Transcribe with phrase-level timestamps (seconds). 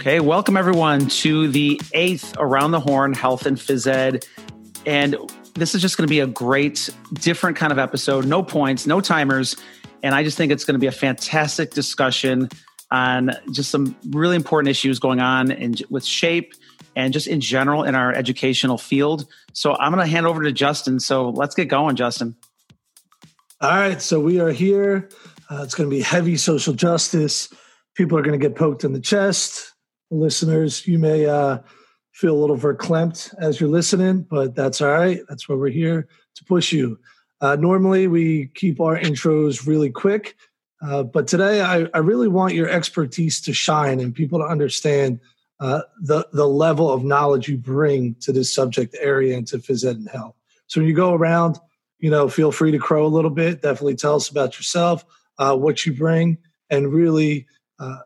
[0.00, 4.24] Okay, welcome everyone to the eighth Around the Horn Health and Phys Ed.
[4.86, 5.14] And
[5.56, 8.24] this is just going to be a great, different kind of episode.
[8.24, 9.56] No points, no timers.
[10.02, 12.48] And I just think it's going to be a fantastic discussion
[12.90, 16.54] on just some really important issues going on in, with shape
[16.96, 19.26] and just in general in our educational field.
[19.52, 20.98] So I'm going to hand over to Justin.
[20.98, 22.36] So let's get going, Justin.
[23.60, 24.00] All right.
[24.00, 25.10] So we are here.
[25.50, 27.52] Uh, it's going to be heavy social justice.
[27.96, 29.66] People are going to get poked in the chest.
[30.10, 31.58] Listeners, you may uh,
[32.12, 35.20] feel a little verklempt as you're listening, but that's all right.
[35.28, 36.98] That's why we're here to push you.
[37.40, 40.36] Uh, normally, we keep our intros really quick,
[40.82, 45.20] uh, but today I, I, really want your expertise to shine and people to understand
[45.60, 49.84] uh, the the level of knowledge you bring to this subject area and to phys
[49.84, 50.34] ed and health.
[50.66, 51.58] So when you go around,
[51.98, 53.62] you know, feel free to crow a little bit.
[53.62, 55.04] Definitely tell us about yourself,
[55.38, 57.46] uh, what you bring, and really
[57.78, 57.98] uh,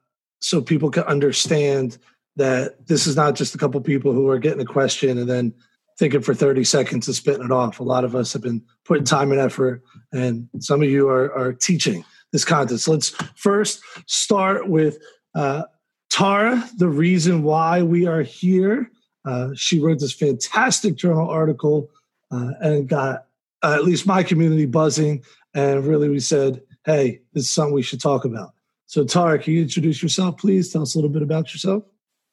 [0.45, 1.97] so people can understand
[2.37, 5.55] that this is not just a couple people who are getting a question and then
[5.99, 7.81] thinking for 30 seconds and spitting it off.
[7.81, 11.33] A lot of us have been putting time and effort, and some of you are,
[11.33, 12.81] are teaching this content.
[12.81, 14.99] So let's first start with
[15.35, 15.63] uh,
[16.11, 18.91] Tara, the reason why we are here.
[19.25, 21.89] Uh, she wrote this fantastic journal article
[22.31, 23.27] uh, and got
[23.63, 25.25] uh, at least my community buzzing.
[25.55, 28.54] And really, we said, hey, this is something we should talk about.
[28.95, 30.73] So, Tara, can you introduce yourself, please?
[30.73, 31.83] Tell us a little bit about yourself.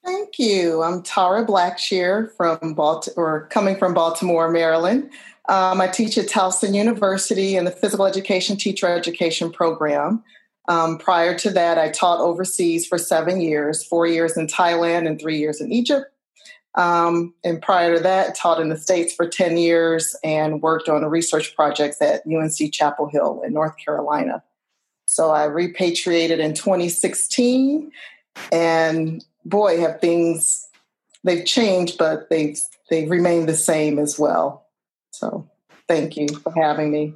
[0.06, 0.84] Thank you.
[0.84, 5.10] I'm Tara Blackshear from Baltimore, or coming from Baltimore, Maryland.
[5.50, 10.24] Um, I teach at Towson University in the physical education teacher education program.
[10.68, 15.20] Um, prior to that, I taught overseas for seven years, four years in Thailand and
[15.20, 16.14] three years in Egypt.
[16.76, 21.04] Um, and prior to that, taught in the States for 10 years and worked on
[21.06, 24.44] research projects at UNC Chapel Hill in North Carolina.
[25.06, 27.92] So I repatriated in 2016,
[28.52, 30.68] and boy, have things
[31.24, 32.58] they've changed, but they've
[32.90, 34.68] they remain the same as well.
[35.12, 35.50] So
[35.88, 37.14] thank you for having me.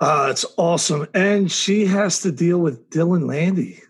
[0.00, 1.06] Uh, it's awesome.
[1.14, 3.80] And she has to deal with Dylan Landy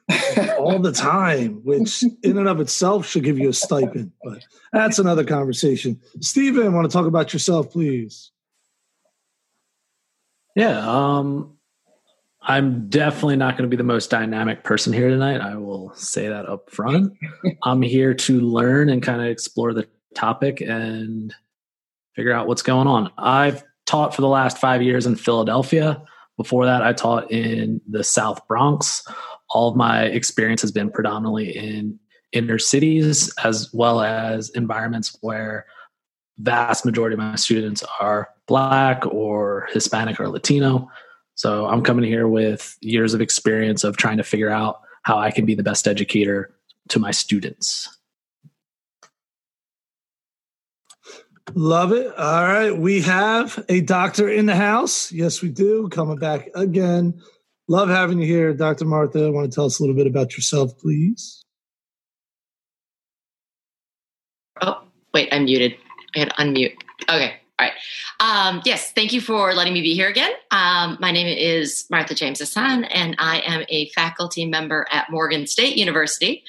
[0.59, 4.13] all the time, which in and of itself should give you a stipend.
[4.23, 6.01] But that's another conversation.
[6.21, 8.31] Steven, want to talk about yourself, please?
[10.55, 10.79] Yeah.
[10.87, 11.54] Um,
[12.47, 15.41] I'm definitely not going to be the most dynamic person here tonight.
[15.41, 17.15] I will say that up front.
[17.63, 21.35] I'm here to learn and kind of explore the topic and
[22.15, 23.11] figure out what's going on.
[23.17, 26.03] I've taught for the last five years in Philadelphia.
[26.37, 29.07] Before that, I taught in the South Bronx.
[29.51, 31.99] All of my experience has been predominantly in
[32.33, 35.67] inner cities as well as environments where
[36.39, 40.91] vast majority of my students are black or hispanic or latino
[41.35, 45.31] so i'm coming here with years of experience of trying to figure out how i
[45.31, 46.55] can be the best educator
[46.89, 47.89] to my students
[51.53, 52.07] Love it.
[52.19, 52.77] All right.
[52.77, 55.13] We have a doctor in the house.
[55.13, 55.89] Yes, we do.
[55.89, 57.21] Coming back again.
[57.69, 58.85] Love having you here, Dr.
[58.85, 59.27] Martha.
[59.27, 61.45] I want to tell us a little bit about yourself, please.
[64.61, 65.77] Oh, wait, I'm muted.
[66.15, 66.75] I had unmute.
[67.09, 67.35] Okay.
[67.59, 67.73] All right.
[68.21, 70.31] Um, yes, thank you for letting me be here again.
[70.51, 75.47] Um, my name is Martha James Hassan, and I am a faculty member at Morgan
[75.47, 76.45] State University,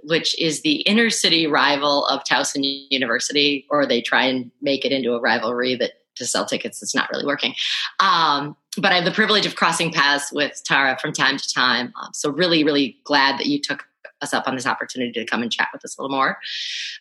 [0.00, 4.92] which is the inner city rival of Towson University, or they try and make it
[4.92, 7.54] into a rivalry that to sell tickets it's not really working.
[7.98, 11.92] Um, but I have the privilege of crossing paths with Tara from time to time.
[12.00, 13.84] Um, so really, really glad that you took
[14.22, 16.38] us up on this opportunity to come and chat with us a little more.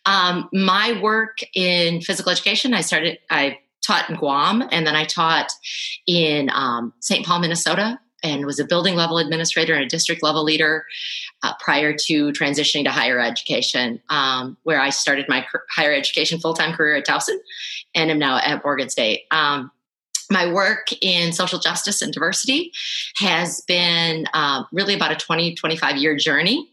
[0.06, 5.06] Um, my work in physical education, I started, I taught in Guam and then I
[5.06, 5.52] taught
[6.08, 7.26] in um, St.
[7.26, 10.86] Paul, Minnesota and was a building level administrator and a district level leader
[11.44, 16.54] uh, prior to transitioning to higher education, um, where I started my higher education full
[16.54, 17.38] time career at Towson
[17.96, 19.24] and am now at Morgan State.
[19.32, 19.72] Um,
[20.32, 22.72] my work in social justice and diversity
[23.18, 26.70] has been uh, really about a 20, 25 year journey.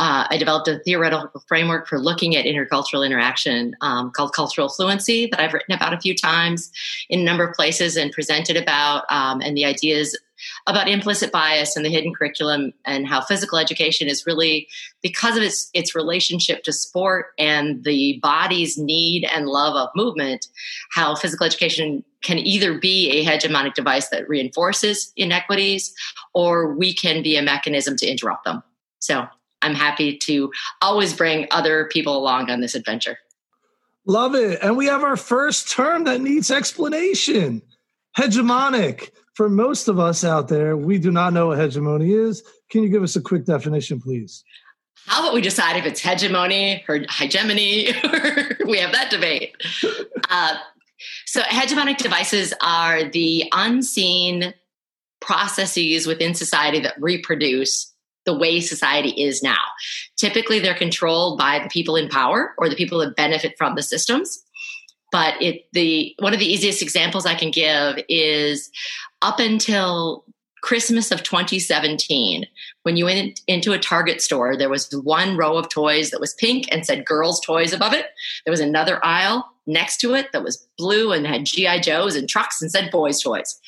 [0.00, 5.26] Uh, I developed a theoretical framework for looking at intercultural interaction um, called cultural fluency
[5.26, 6.72] that I've written about a few times
[7.10, 9.04] in a number of places and presented about.
[9.10, 10.18] Um, and the ideas
[10.66, 14.68] about implicit bias and the hidden curriculum and how physical education is really
[15.02, 20.46] because of its its relationship to sport and the body's need and love of movement
[20.92, 25.92] how physical education can either be a hegemonic device that reinforces inequities
[26.32, 28.62] or we can be a mechanism to interrupt them
[28.98, 29.26] so
[29.62, 30.50] i'm happy to
[30.82, 33.18] always bring other people along on this adventure
[34.06, 37.62] love it and we have our first term that needs explanation
[38.18, 39.10] hegemonic
[39.40, 42.42] for most of us out there, we do not know what hegemony is.
[42.68, 44.44] Can you give us a quick definition, please?
[45.06, 47.86] How about we decide if it's hegemony or hegemony?
[48.66, 49.56] we have that debate.
[50.32, 50.56] Uh,
[51.26, 54.54] so, hegemonic devices are the unseen
[55.20, 57.92] processes within society that reproduce
[58.26, 59.60] the way society is now.
[60.16, 63.82] Typically, they're controlled by the people in power or the people that benefit from the
[63.82, 64.42] systems.
[65.12, 68.70] But it the one of the easiest examples I can give is
[69.22, 70.24] up until
[70.62, 72.46] Christmas of 2017,
[72.82, 76.34] when you went into a Target store, there was one row of toys that was
[76.34, 78.06] pink and said girls' toys above it.
[78.44, 81.80] There was another aisle next to it that was blue and had G.I.
[81.80, 83.58] Joes and trucks and said boys' toys.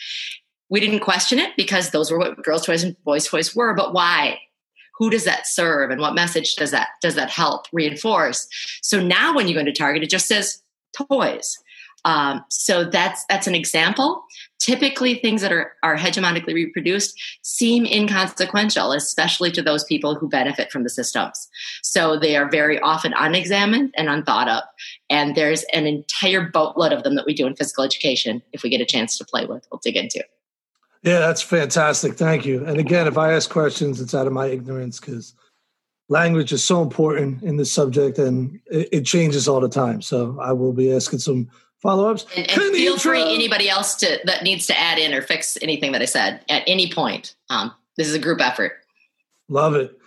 [0.73, 3.93] We didn't question it because those were what girls' toys and boys' toys were, but
[3.93, 4.39] why?
[4.97, 8.49] Who does that serve and what message does that does that help reinforce?
[8.81, 10.63] So now when you go into Target, it just says
[10.97, 11.59] toys.
[12.07, 14.25] Um, so that's that's an example.
[14.59, 20.73] Typically, things that are are hegemonically reproduced seem inconsequential, especially to those people who benefit
[20.73, 21.51] from the systems.
[21.83, 24.63] So they are very often unexamined and unthought of.
[25.11, 28.41] And there's an entire boatload of them that we do in physical education.
[28.55, 30.25] If we get a chance to play with, we'll dig into.
[31.03, 32.15] Yeah, that's fantastic.
[32.15, 32.65] Thank you.
[32.65, 35.35] And again, if I ask questions, it's out of my ignorance because
[36.09, 40.01] language is so important in this subject and it, it, changes all the time.
[40.01, 41.49] So I will be asking some
[41.81, 42.25] follow ups.
[42.37, 45.91] And, and feel free, anybody else to that needs to add in or fix anything
[45.93, 47.35] that I said at any point.
[47.51, 48.73] Um, this is a group effort.
[49.49, 49.99] Love it.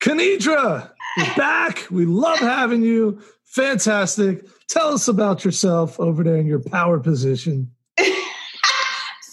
[0.00, 1.86] Kennedra is back.
[1.90, 3.20] We love having you.
[3.44, 4.46] Fantastic.
[4.68, 7.72] Tell us about yourself over there in your power position.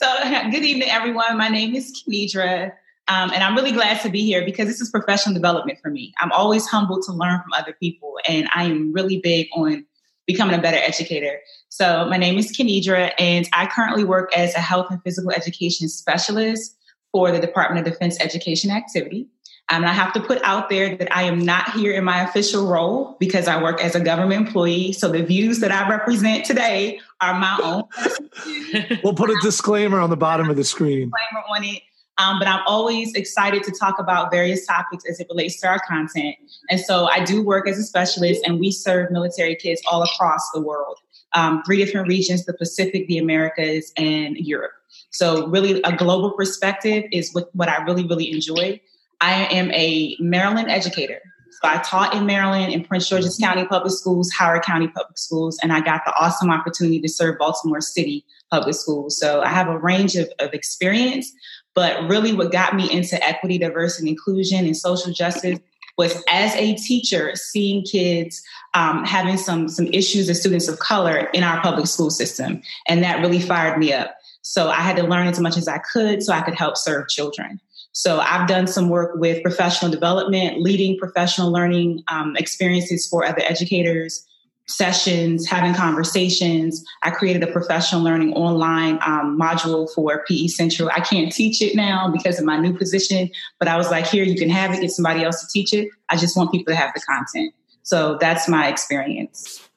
[0.02, 0.08] so,
[0.52, 1.38] good evening, everyone.
[1.38, 2.72] My name is Kennedra.
[3.08, 6.14] Um, and I'm really glad to be here because this is professional development for me.
[6.20, 9.86] I'm always humbled to learn from other people, and I am really big on
[10.26, 11.40] becoming a better educator.
[11.70, 15.90] So, my name is Kennedra, and I currently work as a health and physical education
[15.90, 16.76] specialist
[17.12, 19.28] for the Department of Defense Education Activity.
[19.72, 22.22] Um, and I have to put out there that I am not here in my
[22.24, 24.92] official role because I work as a government employee.
[24.92, 29.00] So the views that I represent today are my own.
[29.04, 31.10] we'll put a disclaimer on the bottom of the screen.
[31.10, 31.82] Disclaimer on it.
[32.18, 35.80] Um, but I'm always excited to talk about various topics as it relates to our
[35.80, 36.36] content.
[36.70, 40.52] And so I do work as a specialist, and we serve military kids all across
[40.54, 40.98] the world
[41.34, 44.72] um, three different regions the Pacific, the Americas, and Europe.
[45.12, 48.80] So, really, a global perspective is what, what I really, really enjoy.
[49.22, 51.22] I am a Maryland educator.
[51.52, 55.60] So I taught in Maryland in Prince George's County Public Schools, Howard County Public Schools,
[55.62, 59.20] and I got the awesome opportunity to serve Baltimore City Public Schools.
[59.20, 61.32] So I have a range of, of experience,
[61.76, 65.60] but really, what got me into equity, diversity, inclusion, and social justice
[65.98, 68.42] was as a teacher seeing kids
[68.74, 73.04] um, having some some issues as students of color in our public school system, and
[73.04, 74.16] that really fired me up.
[74.42, 77.08] So I had to learn as much as I could so I could help serve
[77.08, 77.60] children.
[77.94, 83.42] So I've done some work with professional development, leading professional learning um, experiences for other
[83.44, 84.26] educators,
[84.68, 86.84] sessions, having conversations.
[87.04, 90.90] I created a professional learning online um, module for PE Central.
[90.90, 93.30] I can't teach it now because of my new position,
[93.60, 95.90] but I was like, here, you can have it, get somebody else to teach it.
[96.10, 97.54] I just want people to have the content.
[97.84, 99.68] So that's my experience.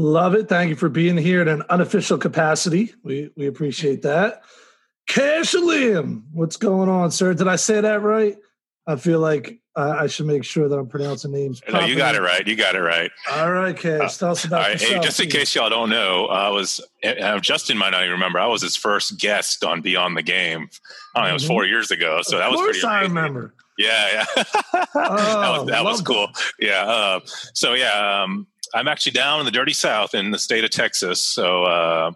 [0.00, 0.48] Love it.
[0.48, 2.94] Thank you for being here in an unofficial capacity.
[3.02, 4.42] We we appreciate that.
[5.06, 7.34] Kash Aleem, what's going on, sir?
[7.34, 8.38] Did I say that right?
[8.86, 11.60] I feel like uh, I should make sure that I'm pronouncing names.
[11.70, 12.46] No, you got it right.
[12.46, 13.10] You got it right.
[13.30, 14.16] All right, Kash.
[14.16, 14.92] Tell us about uh, yourself.
[14.92, 18.38] Hey, just in case y'all don't know, I was uh, Justin might not even remember.
[18.38, 20.70] I was his first guest on Beyond the Game.
[21.14, 21.72] I don't know, it was four mm-hmm.
[21.72, 22.86] years ago, so of that was pretty.
[22.86, 23.52] I remember.
[23.76, 24.24] Yeah, yeah,
[24.74, 26.28] oh, that was, that was cool.
[26.58, 27.20] Yeah, uh,
[27.52, 31.22] so yeah, um, I'm actually down in the dirty South in the state of Texas.
[31.22, 32.12] So uh,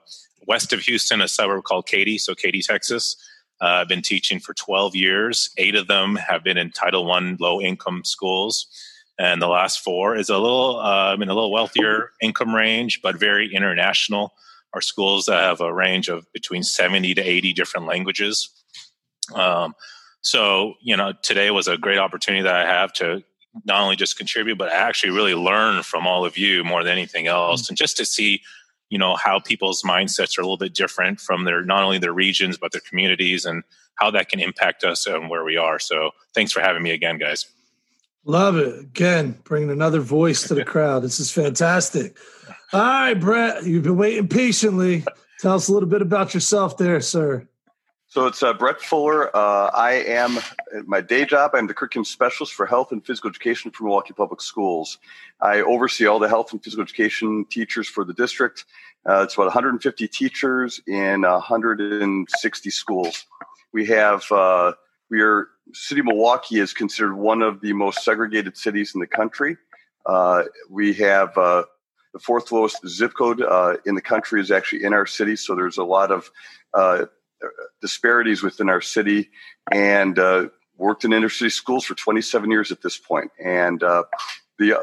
[0.46, 2.18] west of Houston, a suburb called Katy.
[2.18, 3.16] So Katy, Texas.
[3.61, 5.50] Uh, I've been teaching for 12 years.
[5.58, 8.66] Eight of them have been in Title One low income schools,
[9.18, 13.18] and the last four is a little uh, in a little wealthier income range, but
[13.18, 14.34] very international.
[14.75, 18.50] Our schools have a range of between 70 to 80 different languages.
[19.32, 19.75] Um,
[20.20, 23.23] so, you know, today was a great opportunity that I have to
[23.64, 27.26] not only just contribute, but actually really learn from all of you more than anything
[27.26, 27.73] else, mm-hmm.
[27.73, 28.42] and just to see
[28.90, 32.12] you know how people's mindsets are a little bit different from their not only their
[32.12, 33.62] regions but their communities and
[33.96, 35.78] how that can impact us and where we are.
[35.78, 37.46] So thanks for having me again guys.
[38.25, 38.78] Love it.
[38.80, 41.02] Again bringing another voice to the crowd.
[41.02, 42.16] This is fantastic.
[42.73, 45.04] All right brett you've been waiting patiently.
[45.40, 47.49] Tell us a little bit about yourself there sir
[48.14, 49.35] so it's uh, Brett Fuller.
[49.35, 50.38] Uh, I am
[50.87, 51.50] my day job.
[51.52, 54.99] I'm the curriculum specialist for health and physical education for Milwaukee Public Schools.
[55.40, 58.66] I oversee all the health and physical education teachers for the district.
[59.04, 63.26] Uh, it's about 150 teachers in 160 schools.
[63.73, 64.75] We have uh,
[65.11, 69.09] we are city of Milwaukee is considered one of the most segregated cities in the
[69.09, 69.56] country.
[70.06, 71.64] Uh, we have uh,
[72.12, 75.56] the fourth lowest zip code uh, in the country is actually in our city, so
[75.56, 76.30] there's a lot of
[76.75, 77.06] uh,
[77.80, 79.30] disparities within our city.
[79.70, 83.30] And uh, worked in inner city schools for 27 years at this point.
[83.42, 84.04] And uh,
[84.58, 84.78] the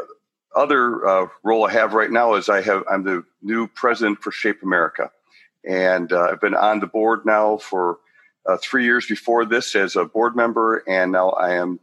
[0.55, 4.63] other role I have right now is I have I'm the new president for Shape
[4.63, 5.11] America,
[5.67, 7.99] and I've been on the board now for
[8.45, 11.79] uh, three years before this as a board member, and now I am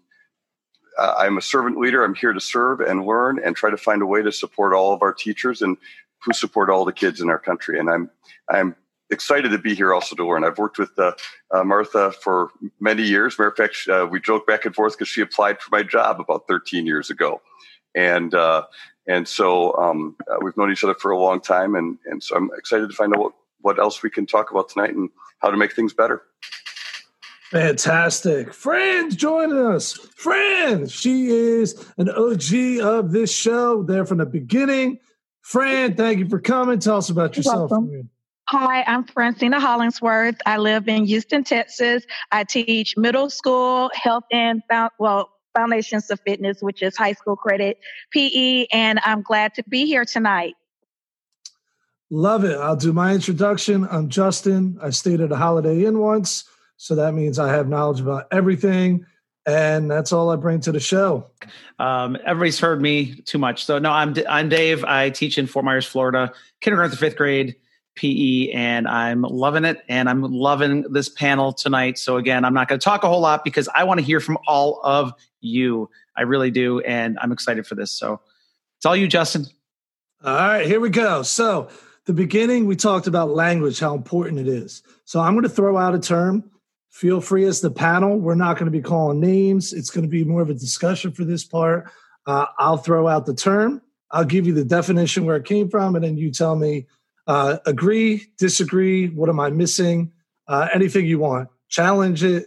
[0.99, 2.04] uh, I'm a servant leader.
[2.04, 4.92] I'm here to serve and learn and try to find a way to support all
[4.92, 5.76] of our teachers and
[6.25, 7.78] who support all the kids in our country.
[7.78, 8.11] And I'm
[8.50, 8.75] I'm
[9.10, 10.44] excited to be here also to learn.
[10.44, 11.12] I've worked with uh,
[11.50, 12.50] uh, Martha for
[12.80, 13.38] many years.
[13.38, 16.20] Matter of fact, uh, we joke back and forth because she applied for my job
[16.20, 17.40] about 13 years ago,
[17.94, 18.64] and uh,
[19.06, 22.36] and so um, uh, we've known each other for a long time, and and so
[22.36, 25.50] I'm excited to find out what, what else we can talk about tonight and how
[25.50, 26.22] to make things better.
[27.50, 28.52] Fantastic.
[28.52, 29.94] Fran joining us.
[30.16, 34.98] Fran, she is an OG of this show there from the beginning.
[35.40, 36.78] Fran, thank you for coming.
[36.78, 37.72] Tell us about yourself.
[38.50, 40.37] Hi, I'm Francina Hollingsworth.
[40.47, 42.05] I live in Houston, Texas.
[42.33, 44.62] I teach middle school health and
[44.99, 47.78] well, foundations of fitness, which is high school credit
[48.11, 50.55] PE, and I'm glad to be here tonight.
[52.09, 52.57] Love it.
[52.57, 53.87] I'll do my introduction.
[53.90, 54.78] I'm Justin.
[54.81, 56.45] I stayed at a Holiday Inn once,
[56.78, 59.05] so that means I have knowledge about everything.
[59.45, 61.26] And that's all I bring to the show.
[61.78, 63.67] Um, everybody's heard me too much.
[63.67, 64.85] So, no, I'm, I'm Dave.
[64.85, 67.55] I teach in Fort Myers, Florida, kindergarten to fifth grade
[67.99, 69.83] PE, and I'm loving it.
[69.88, 71.99] And I'm loving this panel tonight.
[71.99, 74.21] So, again, I'm not going to talk a whole lot because I want to hear
[74.21, 75.90] from all of you.
[76.17, 76.81] I really do.
[76.81, 77.93] And I'm excited for this.
[77.93, 78.21] So,
[78.78, 79.47] it's all you, Justin.
[80.25, 81.23] All right, here we go.
[81.23, 81.69] So,
[82.09, 84.83] the beginning, we talked about language, how important it is.
[85.05, 86.43] So I'm going to throw out a term.
[86.88, 88.19] Feel free as the panel.
[88.19, 89.75] We're not going to be calling names.
[89.75, 91.90] It's going to be more of a discussion for this part.
[92.26, 93.83] Uh, I'll throw out the term.
[94.11, 96.87] I'll give you the definition where it came from, and then you tell me
[97.28, 100.11] uh, agree, disagree, what am I missing,
[100.49, 101.49] uh, anything you want.
[101.68, 102.47] Challenge it,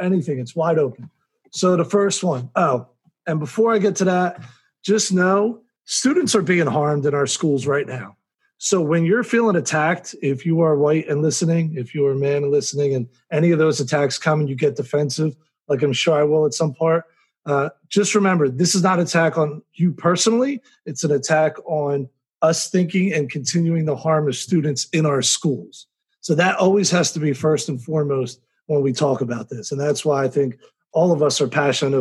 [0.00, 0.38] anything.
[0.38, 1.10] It's wide open.
[1.52, 2.50] So the first one.
[2.56, 2.88] Oh,
[3.26, 4.40] and before I get to that,
[4.82, 8.16] just know students are being harmed in our schools right now.
[8.58, 12.16] So when you're feeling attacked, if you are white and listening, if you are a
[12.16, 15.36] man and listening, and any of those attacks come and you get defensive,
[15.68, 17.04] like I'm sure I will at some part,
[17.46, 20.62] uh, just remember this is not an attack on you personally.
[20.86, 22.08] It's an attack on
[22.44, 25.86] us thinking and continuing the harm of students in our schools.
[26.20, 29.72] So that always has to be first and foremost when we talk about this.
[29.72, 30.58] And that's why I think
[30.92, 31.88] all of us are passionate.
[31.88, 32.00] I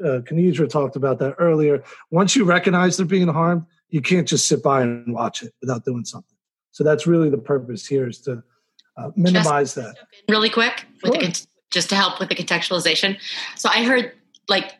[0.00, 1.82] know uh, talked about that earlier.
[2.10, 5.84] Once you recognize they're being harmed, you can't just sit by and watch it without
[5.84, 6.36] doing something.
[6.72, 8.42] So that's really the purpose here is to
[8.96, 9.96] uh, minimize just that.
[10.28, 11.12] Really quick, sure.
[11.12, 13.18] the, just to help with the contextualization.
[13.56, 14.12] So I heard
[14.48, 14.72] like,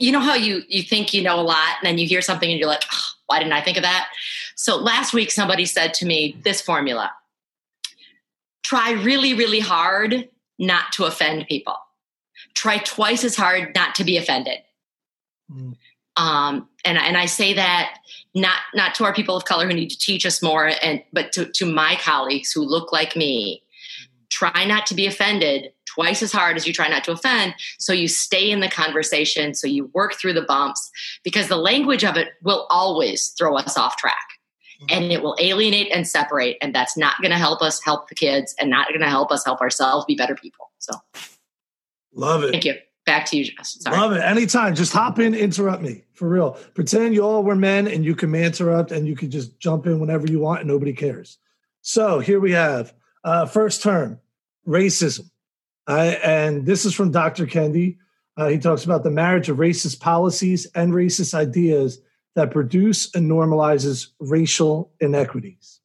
[0.00, 2.50] you know how you you think you know a lot, and then you hear something
[2.50, 4.08] and you're like, oh, why didn't I think of that?
[4.56, 7.12] So last week somebody said to me this formula:
[8.62, 11.76] try really, really hard not to offend people.
[12.54, 14.58] Try twice as hard not to be offended.
[15.50, 15.76] Mm.
[16.16, 17.98] Um, and and I say that
[18.34, 21.32] not not to our people of color who need to teach us more, and but
[21.32, 23.62] to, to my colleagues who look like me.
[24.30, 27.92] Try not to be offended twice as hard as you try not to offend, so
[27.92, 30.90] you stay in the conversation, so you work through the bumps,
[31.22, 34.33] because the language of it will always throw us off track
[34.90, 38.14] and it will alienate and separate and that's not going to help us help the
[38.14, 40.92] kids and not going to help us help ourselves be better people so
[42.12, 42.74] love it thank you
[43.04, 43.82] back to you, Justin.
[43.82, 43.96] Sorry.
[43.96, 44.20] Love it.
[44.20, 44.74] Anytime.
[44.74, 46.04] Just hop in, interrupt me.
[46.14, 46.52] For real.
[46.74, 50.00] Pretend you all were men and you can interrupt and you can just jump in
[50.00, 51.38] whenever you want and nobody cares.
[51.82, 54.20] So here we have uh, first term
[54.66, 55.30] racism.
[55.86, 57.46] Uh, and this is from Dr.
[57.46, 57.98] Kendi.
[58.36, 62.00] Uh, he talks about the marriage of racist policies and racist ideas
[62.34, 65.80] that produce and normalizes racial inequities.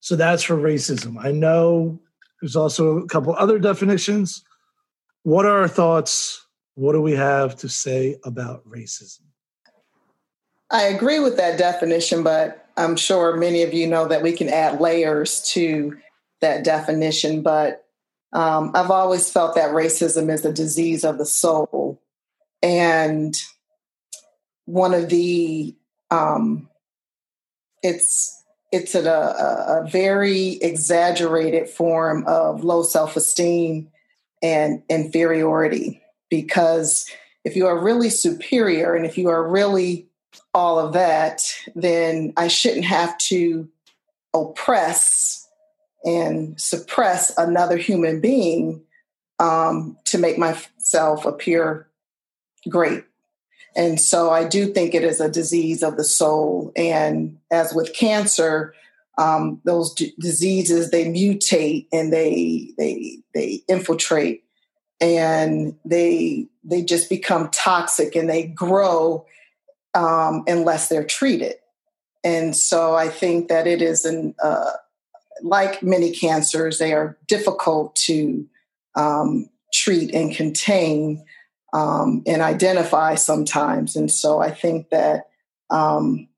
[0.00, 1.22] So that's for racism.
[1.22, 2.00] I know
[2.40, 4.44] there's also a couple other definitions.
[5.22, 6.44] What are our thoughts?
[6.74, 9.20] What do we have to say about racism?
[10.70, 14.48] I agree with that definition, but I'm sure many of you know that we can
[14.48, 15.96] add layers to
[16.40, 17.42] that definition.
[17.42, 17.84] But
[18.32, 22.02] um, I've always felt that racism is a disease of the soul.
[22.62, 23.36] And
[24.66, 25.74] one of the,
[26.10, 26.68] um,
[27.82, 33.90] it's, it's a, a, a very exaggerated form of low self esteem
[34.42, 36.02] and inferiority.
[36.30, 37.08] Because
[37.44, 40.08] if you are really superior and if you are really
[40.54, 41.42] all of that,
[41.74, 43.68] then I shouldn't have to
[44.34, 45.46] oppress
[46.04, 48.82] and suppress another human being
[49.38, 51.88] um, to make myself appear
[52.68, 53.04] great.
[53.74, 56.72] And so I do think it is a disease of the soul.
[56.76, 58.74] And as with cancer,
[59.18, 64.42] um, those d- diseases they mutate and they they they infiltrate
[65.00, 69.26] and they they just become toxic and they grow
[69.94, 71.56] um, unless they're treated.
[72.24, 74.72] And so I think that it is an uh,
[75.42, 78.46] like many cancers, they are difficult to
[78.94, 81.24] um, treat and contain
[81.72, 83.96] um, and identify sometimes.
[83.96, 85.28] And so I think that
[85.70, 86.28] um,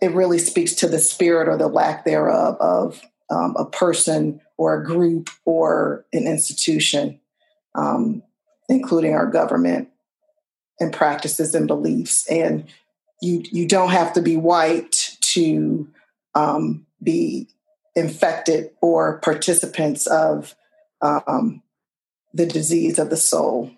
[0.00, 4.74] it really speaks to the spirit or the lack thereof of um, a person or
[4.74, 7.20] a group or an institution,
[7.74, 8.22] um,
[8.68, 9.88] including our government
[10.78, 12.26] and practices and beliefs.
[12.28, 12.66] And
[13.22, 15.88] you you don't have to be white to
[16.34, 17.48] um, be
[17.94, 20.54] infected or participants of
[21.02, 21.62] um,
[22.32, 23.70] the disease of the soul.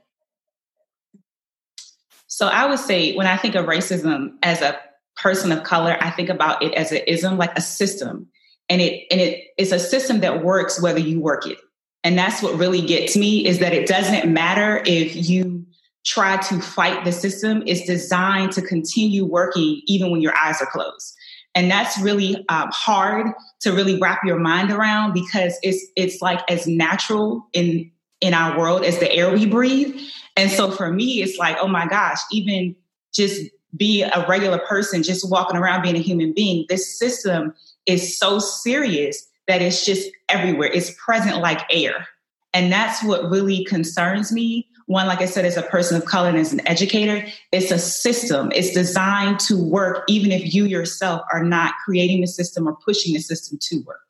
[2.32, 4.80] So I would say when I think of racism as a
[5.16, 8.26] person of color, I think about it as an ism, like a system.
[8.70, 11.58] And it and it is a system that works whether you work it.
[12.02, 15.66] And that's what really gets me is that it doesn't matter if you
[16.06, 17.64] try to fight the system.
[17.66, 21.14] It's designed to continue working even when your eyes are closed.
[21.54, 23.26] And that's really um, hard
[23.60, 27.90] to really wrap your mind around because it's it's like as natural in
[28.22, 29.94] in our world as the air we breathe.
[30.36, 32.74] And so for me, it's like, oh my gosh, even
[33.12, 33.42] just
[33.76, 37.54] be a regular person, just walking around being a human being, this system
[37.86, 40.70] is so serious that it's just everywhere.
[40.72, 42.06] It's present like air.
[42.54, 44.68] And that's what really concerns me.
[44.86, 47.78] One, like I said, as a person of color and as an educator, it's a
[47.78, 48.52] system.
[48.54, 53.14] It's designed to work, even if you yourself are not creating the system or pushing
[53.14, 54.01] the system to work.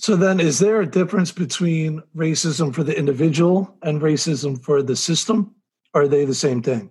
[0.00, 4.96] So then, is there a difference between racism for the individual and racism for the
[4.96, 5.54] system?
[5.92, 6.88] Are they the same thing?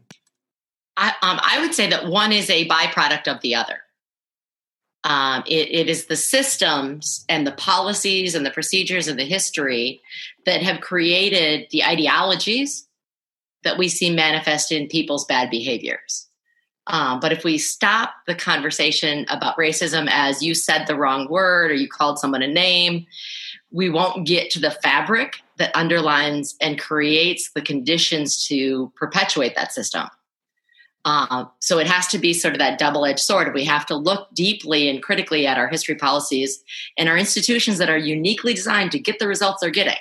[0.96, 3.80] I, um, I would say that one is a byproduct of the other.
[5.04, 10.02] Um, it, it is the systems and the policies and the procedures and the history
[10.46, 12.88] that have created the ideologies
[13.64, 16.29] that we see manifest in people's bad behaviors.
[16.90, 21.70] Um, but if we stop the conversation about racism as you said the wrong word
[21.70, 23.06] or you called someone a name,
[23.72, 29.72] we won't get to the fabric that underlines and creates the conditions to perpetuate that
[29.72, 30.08] system.
[31.06, 33.54] Uh, so it has to be sort of that double edged sword.
[33.54, 36.64] We have to look deeply and critically at our history policies
[36.98, 39.96] and our institutions that are uniquely designed to get the results they're getting.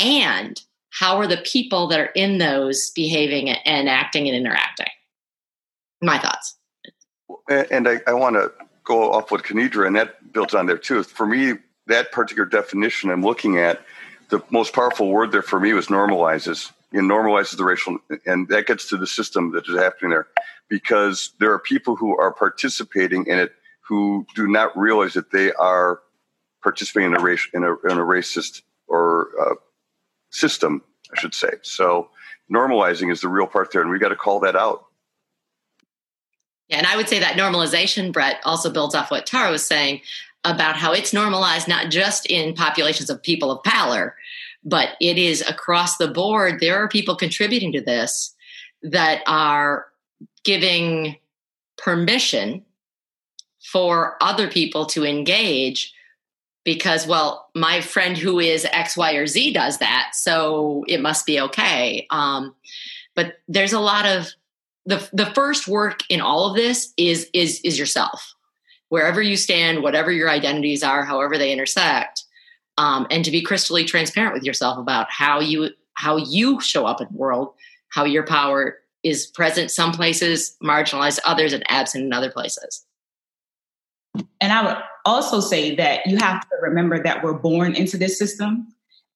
[0.00, 4.88] And how are the people that are in those behaving and acting and interacting?
[6.02, 6.58] My thoughts.
[7.48, 8.52] And I, I want to
[8.84, 11.02] go off with Kennedra, and that builds on there too.
[11.02, 11.54] For me,
[11.86, 13.84] that particular definition I'm looking at,
[14.28, 16.72] the most powerful word there for me was normalizes.
[16.92, 20.28] It normalizes the racial, and that gets to the system that is happening there,
[20.68, 23.52] because there are people who are participating in it
[23.88, 26.00] who do not realize that they are
[26.62, 29.54] participating in a race in a, in a racist or uh,
[30.30, 30.82] system,
[31.16, 31.50] I should say.
[31.62, 32.10] So
[32.52, 34.85] normalizing is the real part there, and we got to call that out.
[36.68, 40.00] Yeah, and I would say that normalization, Brett, also builds off what Tara was saying
[40.44, 44.16] about how it's normalized not just in populations of people of power,
[44.64, 46.60] but it is across the board.
[46.60, 48.34] There are people contributing to this
[48.82, 49.86] that are
[50.44, 51.16] giving
[51.76, 52.64] permission
[53.62, 55.92] for other people to engage
[56.64, 61.26] because well my friend who is x y or z does that so it must
[61.26, 62.54] be okay um,
[63.14, 64.32] but there's a lot of
[64.86, 68.34] the the first work in all of this is is is yourself.
[68.88, 72.24] Wherever you stand whatever your identities are however they intersect
[72.78, 77.00] um, and to be crystally transparent with yourself about how you how you show up
[77.00, 77.52] in the world
[77.88, 82.84] how your power is present some places marginalized others and absent in other places.
[84.40, 88.18] And i would also say that you have to remember that we're born into this
[88.18, 88.68] system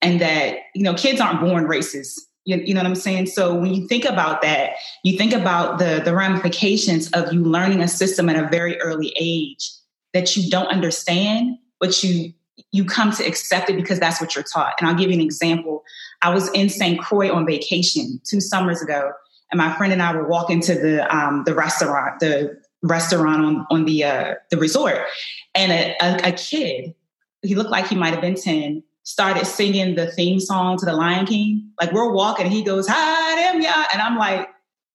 [0.02, 3.26] and that you know kids aren't born racist you, you, know what I'm saying?
[3.26, 4.72] So when you think about that,
[5.05, 9.14] you think about the the ramifications of you learning a system at a very early
[9.18, 9.70] age
[10.14, 12.33] that you don't understand, but you
[12.72, 14.74] you come to accept it because that's what you're taught.
[14.79, 15.83] And I'll give you an example.
[16.22, 17.00] I was in St.
[17.00, 19.12] Croix on vacation two summers ago,
[19.50, 23.66] and my friend and I were walking to the um, the restaurant, the restaurant on
[23.70, 24.98] on the uh, the resort,
[25.55, 26.94] and a, a, a kid,
[27.42, 30.92] he looked like he might have been ten, started singing the theme song to the
[30.92, 31.70] Lion King.
[31.81, 34.49] Like we're walking, and he goes, "Hi, them ya," and I'm like,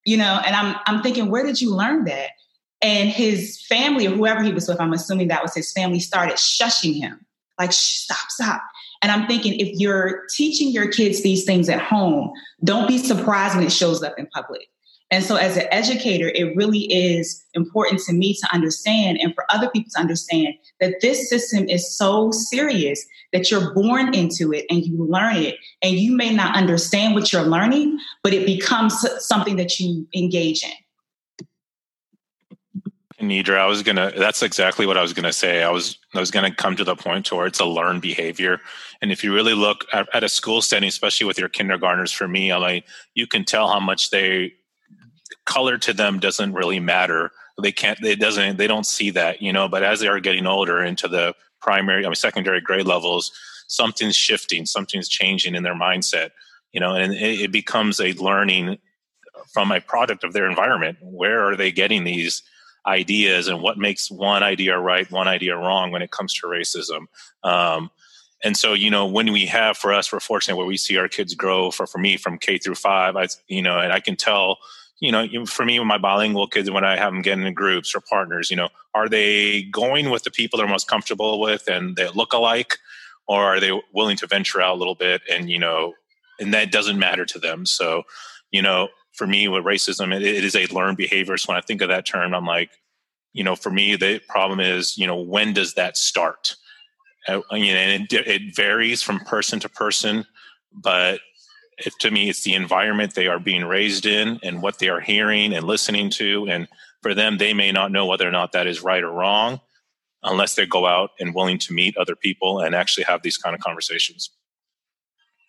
[0.05, 2.29] you know, and I'm I'm thinking, where did you learn that?
[2.81, 6.35] And his family or whoever he was with, I'm assuming that was his family, started
[6.35, 7.25] shushing him,
[7.59, 8.61] like, stop, stop.
[9.01, 12.31] And I'm thinking if you're teaching your kids these things at home,
[12.63, 14.67] don't be surprised when it shows up in public.
[15.15, 19.45] And so, as an educator, it really is important to me to understand and for
[19.49, 23.01] other people to understand that this system is so serious
[23.31, 25.55] that you're born into it and you learn it.
[25.81, 30.65] And you may not understand what you're learning, but it becomes something that you engage
[30.65, 30.71] in.
[33.25, 34.11] Nidra, I was gonna.
[34.17, 35.63] That's exactly what I was gonna say.
[35.63, 38.59] I was I was gonna come to the point where it's a learned behavior,
[39.01, 42.27] and if you really look at, at a school setting, especially with your kindergartners, for
[42.27, 44.51] me, like you can tell how much they
[45.45, 47.31] color to them doesn't really matter.
[47.61, 48.03] They can't.
[48.03, 48.57] It doesn't.
[48.57, 49.67] They don't see that, you know.
[49.67, 53.31] But as they are getting older into the primary, I mean, secondary grade levels,
[53.67, 54.65] something's shifting.
[54.65, 56.31] Something's changing in their mindset,
[56.71, 58.77] you know, and it, it becomes a learning
[59.53, 60.97] from a product of their environment.
[61.01, 62.43] Where are they getting these?
[62.87, 67.05] ideas and what makes one idea right, one idea wrong when it comes to racism.
[67.43, 67.89] Um,
[68.43, 71.07] and so, you know, when we have for us, we're fortunate where we see our
[71.07, 71.71] kids grow.
[71.71, 74.57] For for me, from K through five, I you know, and I can tell.
[75.01, 77.93] You know, for me, with my bilingual kids, when I have them get in groups
[77.93, 81.95] or partners, you know, are they going with the people they're most comfortable with and
[81.95, 82.77] they look alike,
[83.27, 85.93] or are they willing to venture out a little bit and you know,
[86.39, 87.65] and that doesn't matter to them.
[87.65, 88.03] So,
[88.51, 91.37] you know, for me with racism, it, it is a learned behavior.
[91.37, 92.71] So when I think of that term, I'm like,
[93.33, 96.55] you know, for me, the problem is, you know, when does that start?
[97.27, 100.25] Uh, you know, and it, it varies from person to person,
[100.71, 101.19] but
[101.77, 105.01] if, to me, it's the environment they are being raised in and what they are
[105.01, 106.47] hearing and listening to.
[106.47, 106.67] And
[107.01, 109.59] for them, they may not know whether or not that is right or wrong
[110.23, 113.55] unless they go out and willing to meet other people and actually have these kind
[113.55, 114.31] of conversations.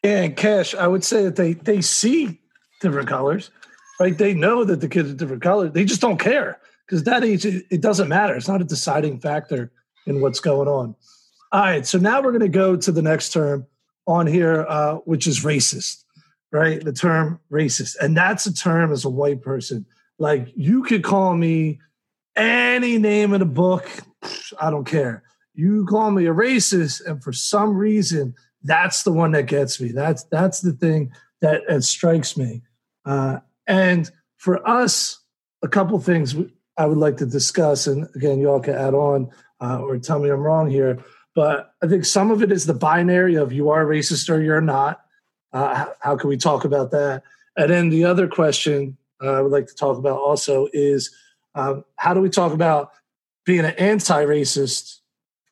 [0.03, 2.39] Yeah, and Kash, I would say that they they see
[2.81, 3.51] different colors,
[3.99, 4.17] right?
[4.17, 5.73] They know that the kids are different colors.
[5.73, 8.37] They just don't care because that age, it, it doesn't matter.
[8.37, 9.73] It's not a deciding factor
[10.07, 10.95] in what's going on.
[11.53, 13.67] All right, so now we're going to go to the next term
[14.07, 16.05] on here, uh, which is racist,
[16.53, 16.83] right?
[16.83, 17.97] The term racist.
[18.01, 19.87] And that's a term as a white person.
[20.19, 21.81] Like you could call me
[22.37, 23.89] any name in the book,
[24.61, 25.23] I don't care.
[25.55, 29.91] You call me a racist, and for some reason, that's the one that gets me.
[29.91, 32.63] That's that's the thing that, that strikes me.
[33.07, 35.19] Uh, and for us,
[35.63, 36.35] a couple things
[36.77, 39.31] I would like to discuss, and again, y'all can add on
[39.61, 40.99] uh, or tell me I'm wrong here.
[41.35, 44.61] But I think some of it is the binary of you are racist or you're
[44.61, 45.01] not.
[45.53, 47.23] Uh, how, can we talk about that?
[47.57, 51.15] And then the other question uh, I would like to talk about also is
[51.55, 52.91] um, how do we talk about
[53.45, 54.99] being an anti-racist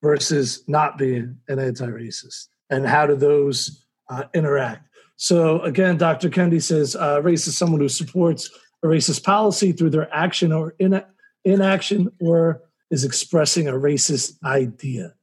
[0.03, 4.87] versus not being an anti-racist, and how do those uh, interact?
[5.17, 6.29] So again, Dr.
[6.29, 8.51] Kendi says uh, racist is someone who supports
[8.83, 11.03] a racist policy through their action or in,
[11.45, 15.15] inaction or is expressing a racist idea.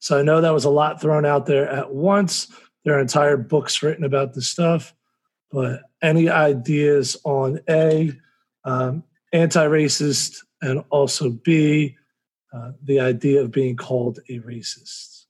[0.00, 2.48] So I know that was a lot thrown out there at once.
[2.84, 4.94] There are entire books written about this stuff,
[5.50, 8.12] but any ideas on A,
[8.64, 11.96] um, anti racist, and also B,
[12.52, 15.26] uh, the idea of being called a racist?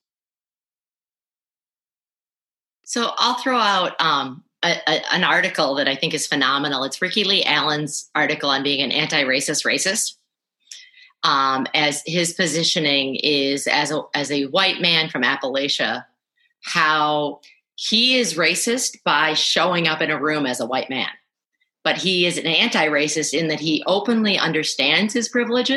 [2.84, 6.84] So I'll throw out um, a, a, an article that I think is phenomenal.
[6.84, 10.14] It's Ricky Lee Allen's article on being an anti racist racist
[11.24, 16.04] um, as his positioning is as a, as a white man from Appalachia,
[16.62, 17.40] how
[17.74, 21.08] he is racist by showing up in a room as a white man,
[21.84, 25.72] but he is an anti-racist in that he openly understands his privilege,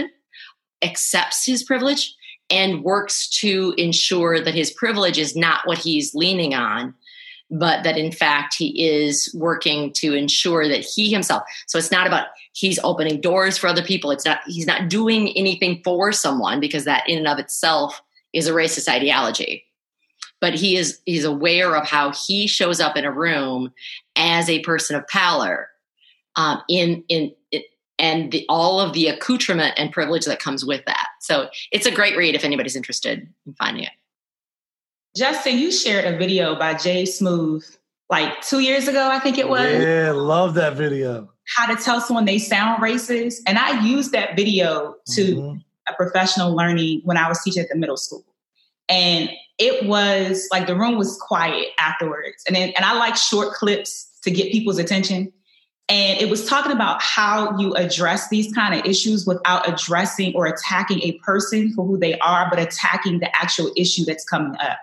[0.81, 2.15] accepts his privilege,
[2.49, 6.93] and works to ensure that his privilege is not what he's leaning on
[7.53, 12.07] but that in fact he is working to ensure that he himself so it's not
[12.07, 14.11] about he's opening doors for other people.
[14.11, 18.01] It's not he's not doing anything for someone because that in and of itself
[18.33, 19.65] is a racist ideology
[20.41, 23.71] but he is he's aware of how he shows up in a room
[24.15, 25.69] as a person of power
[26.35, 27.65] um, in in it,
[27.97, 31.91] and the, all of the accoutrement and privilege that comes with that so it's a
[31.91, 33.91] great read if anybody's interested in finding it
[35.15, 37.65] Justin, you shared a video by Jay Smooth
[38.09, 39.81] like two years ago, I think it was.
[39.81, 41.29] Yeah, love that video.
[41.57, 43.39] How to tell someone they sound racist.
[43.45, 45.57] And I used that video to mm-hmm.
[45.89, 48.23] a professional learning when I was teaching at the middle school.
[48.91, 52.43] And it was like the room was quiet afterwards.
[52.45, 55.31] And then, and I like short clips to get people's attention.
[55.87, 60.45] And it was talking about how you address these kind of issues without addressing or
[60.45, 64.79] attacking a person for who they are, but attacking the actual issue that's coming up.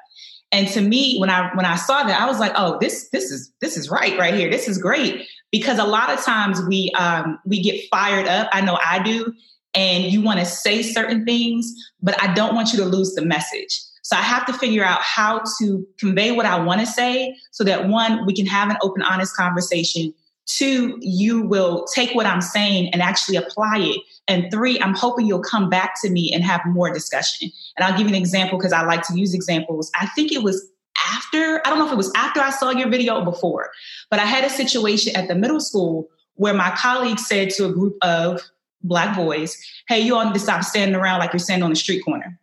[0.50, 3.30] And to me, when I when I saw that, I was like, oh, this this
[3.30, 4.50] is this is right right here.
[4.50, 8.48] This is great because a lot of times we um, we get fired up.
[8.52, 9.34] I know I do,
[9.74, 13.22] and you want to say certain things, but I don't want you to lose the
[13.22, 13.78] message.
[14.08, 17.62] So I have to figure out how to convey what I want to say so
[17.64, 20.14] that one, we can have an open, honest conversation.
[20.46, 24.00] Two, you will take what I'm saying and actually apply it.
[24.26, 27.50] And three, I'm hoping you'll come back to me and have more discussion.
[27.76, 29.90] And I'll give you an example because I like to use examples.
[30.00, 30.66] I think it was
[31.06, 33.68] after, I don't know if it was after I saw your video or before,
[34.08, 37.72] but I had a situation at the middle school where my colleague said to a
[37.72, 38.40] group of
[38.82, 39.54] black boys,
[39.86, 42.37] Hey, you all need to stop standing around like you're standing on the street corner.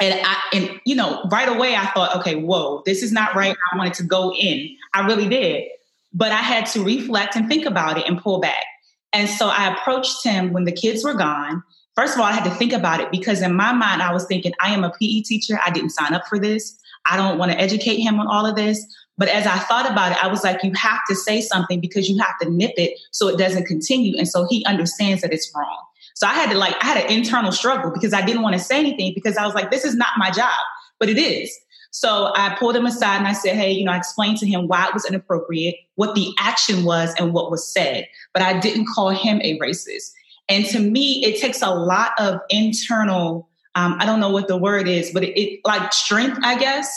[0.00, 3.56] And I, and you know, right away I thought, okay, whoa, this is not right.
[3.72, 4.76] I wanted to go in.
[4.92, 5.64] I really did.
[6.12, 8.64] But I had to reflect and think about it and pull back.
[9.12, 11.62] And so I approached him when the kids were gone.
[11.94, 14.26] First of all, I had to think about it because in my mind, I was
[14.26, 15.58] thinking, I am a PE teacher.
[15.64, 16.78] I didn't sign up for this.
[17.06, 18.84] I don't want to educate him on all of this.
[19.16, 22.08] But as I thought about it, I was like, you have to say something because
[22.08, 24.16] you have to nip it so it doesn't continue.
[24.18, 25.85] And so he understands that it's wrong.
[26.16, 28.58] So I had to like, I had an internal struggle because I didn't want to
[28.58, 30.58] say anything because I was like, this is not my job,
[30.98, 31.54] but it is.
[31.90, 34.66] So I pulled him aside and I said, Hey, you know, I explained to him
[34.66, 38.08] why it was inappropriate, what the action was, and what was said.
[38.32, 40.12] But I didn't call him a racist.
[40.48, 44.56] And to me, it takes a lot of internal, um, I don't know what the
[44.56, 46.90] word is, but it, it like strength, I guess,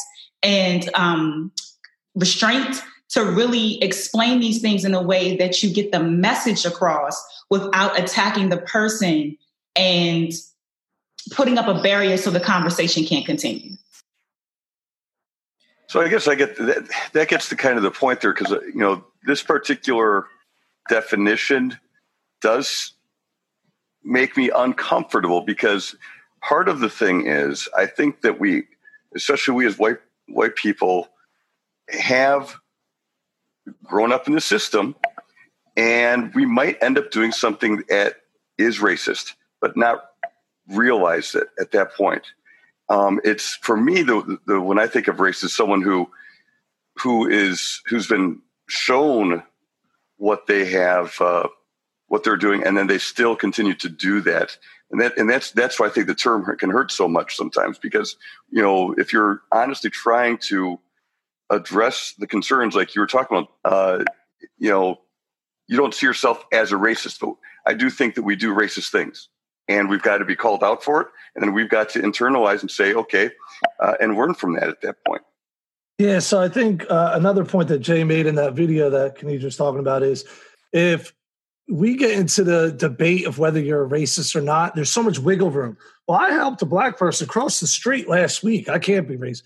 [0.43, 1.51] and um,
[2.15, 7.21] restraint to really explain these things in a way that you get the message across
[7.49, 9.37] without attacking the person
[9.75, 10.31] and
[11.31, 13.75] putting up a barrier so the conversation can't continue.
[15.87, 18.51] So I guess I get that, that gets to kind of the point there because
[18.51, 20.27] uh, you know this particular
[20.87, 21.79] definition
[22.41, 22.93] does
[24.03, 25.95] make me uncomfortable because
[26.41, 28.65] part of the thing is I think that we,
[29.15, 31.07] especially we as white white people,
[31.89, 32.55] have
[33.84, 34.95] grown up in the system
[35.79, 38.15] and we might end up doing something that
[38.58, 40.03] is racist, but not
[40.67, 42.23] realize it at that point.
[42.89, 46.10] Um, it's for me the, the when I think of race is someone who
[46.97, 49.43] who is who's been shown
[50.17, 51.47] what they have uh,
[52.08, 54.58] what they're doing, and then they still continue to do that.
[54.91, 57.77] And that and that's that's why I think the term can hurt so much sometimes
[57.77, 58.17] because
[58.49, 60.79] you know if you're honestly trying to
[61.49, 64.03] address the concerns like you were talking about, uh,
[64.57, 64.99] you know,
[65.67, 67.35] you don't see yourself as a racist, but
[67.65, 69.29] I do think that we do racist things
[69.67, 71.07] and we've got to be called out for it.
[71.35, 73.29] And then we've got to internalize and say, okay,
[73.79, 75.21] uh, and learn from that at that point.
[75.99, 76.19] Yeah.
[76.19, 79.79] So I think uh, another point that Jay made in that video that Kennedra's talking
[79.79, 80.25] about is
[80.73, 81.13] if
[81.69, 85.19] we get into the debate of whether you're a racist or not, there's so much
[85.19, 85.77] wiggle room.
[86.09, 88.67] Well, I helped a black person cross the street last week.
[88.67, 89.43] I can't be racist.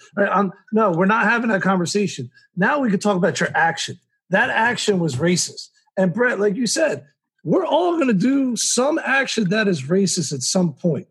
[0.72, 2.32] No, we're not having that conversation.
[2.56, 4.00] Now we can talk about your action.
[4.30, 5.68] That action was racist.
[5.98, 7.06] And Brett, like you said,
[7.44, 11.06] we're all going to do some action that is racist at some point.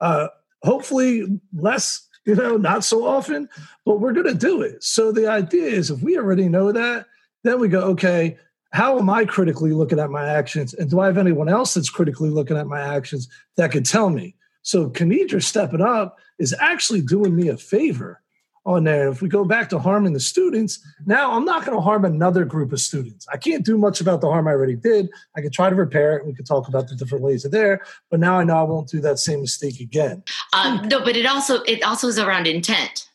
[0.00, 0.28] Uh,
[0.62, 3.46] hopefully, less, you know, not so often,
[3.84, 4.82] but we're going to do it.
[4.82, 7.04] So the idea is if we already know that,
[7.42, 8.38] then we go, okay,
[8.72, 10.72] how am I critically looking at my actions?
[10.72, 14.08] And do I have anyone else that's critically looking at my actions that could tell
[14.08, 14.34] me?
[14.64, 18.20] So Kennedra stepping up is actually doing me a favor
[18.66, 19.08] on there.
[19.08, 22.46] If we go back to harming the students, now I'm not going to harm another
[22.46, 23.26] group of students.
[23.30, 25.10] I can't do much about the harm I already did.
[25.36, 26.26] I can try to repair it.
[26.26, 28.88] We could talk about the different ways of there, but now I know I won't
[28.88, 30.22] do that same mistake again.
[30.54, 33.10] Um, no, but it also it also is around intent.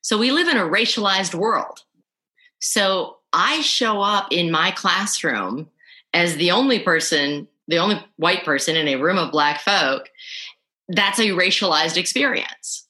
[0.00, 1.84] So we live in a racialized world.
[2.58, 5.68] So I show up in my classroom
[6.14, 10.08] as the only person, the only white person in a room of black folk.
[10.90, 12.86] That's a racialized experience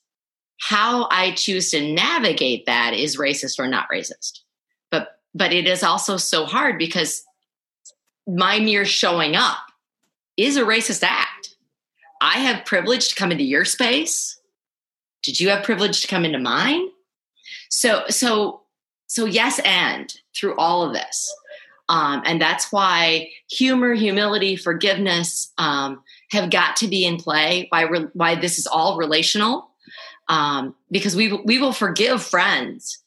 [0.61, 4.41] how I choose to navigate that is racist or not racist.
[4.91, 7.25] But but it is also so hard because
[8.29, 9.59] my mere showing up
[10.37, 11.57] is a racist act.
[12.21, 14.39] I have privilege to come into your space.
[15.23, 16.89] Did you have privilege to come into mine?
[17.71, 18.63] So so
[19.07, 21.35] so yes and through all of this.
[21.89, 27.67] Um, and that's why humor, humility, forgiveness um, have got to be in play.
[27.71, 29.71] Why, re- why this is all relational
[30.31, 33.03] um, because we we will forgive friends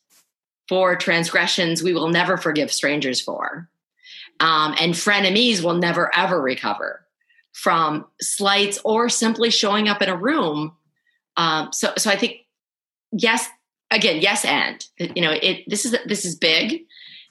[0.68, 3.70] for transgressions we will never forgive strangers for,
[4.42, 7.06] um, and frenemies will never ever recover
[7.54, 10.74] from slights or simply showing up in a room.
[11.38, 12.42] Um, so so I think
[13.14, 13.48] yes,
[13.90, 15.64] again yes, and you know it.
[15.66, 16.84] This is this is big,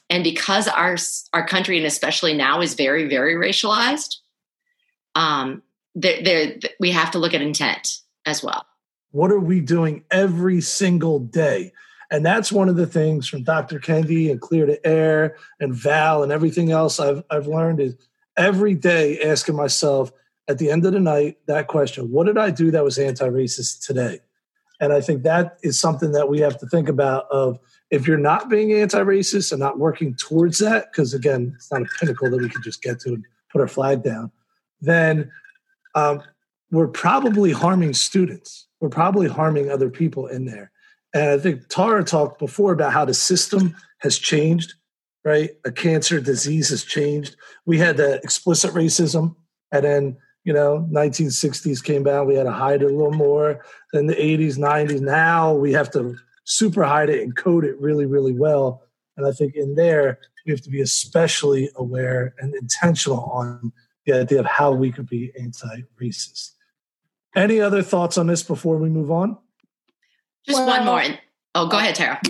[0.08, 0.96] and because our
[1.34, 4.16] our country and especially now is very very racialized.
[5.14, 5.62] Um,
[5.94, 8.66] there, there, we have to look at intent as well.
[9.10, 11.72] What are we doing every single day?
[12.10, 13.78] And that's one of the things from Dr.
[13.78, 17.96] Kendi and Clear to Air and Val and everything else I've, I've learned is
[18.36, 20.12] every day asking myself
[20.48, 23.28] at the end of the night that question what did I do that was anti
[23.28, 24.20] racist today?
[24.82, 27.60] And I think that is something that we have to think about of
[27.92, 31.86] if you're not being anti-racist and not working towards that, because again, it's not a
[32.00, 34.32] pinnacle that we can just get to and put our flag down,
[34.80, 35.30] then
[35.94, 36.22] um,
[36.70, 38.66] we're probably harming students.
[38.80, 40.72] We're probably harming other people in there.
[41.14, 44.74] And I think Tara talked before about how the system has changed,
[45.24, 45.50] right?
[45.64, 47.36] A cancer disease has changed.
[47.66, 49.36] We had the explicit racism,
[49.70, 53.64] and then you know 1960s came out we had to hide it a little more
[53.92, 58.06] then the 80s 90s now we have to super hide it and code it really
[58.06, 58.82] really well
[59.16, 63.72] and i think in there we have to be especially aware and intentional on
[64.06, 66.52] the idea of how we could be anti-racist
[67.34, 69.36] any other thoughts on this before we move on
[70.46, 71.18] just well, one more
[71.54, 72.20] oh go ahead tara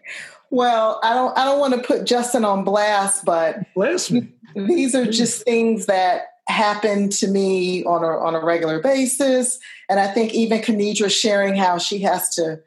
[0.50, 4.28] well i don't i don't want to put justin on blast but blast me.
[4.54, 9.58] these are just things that happen to me on a on a regular basis.
[9.88, 12.60] And I think even Kennedra sharing how she has to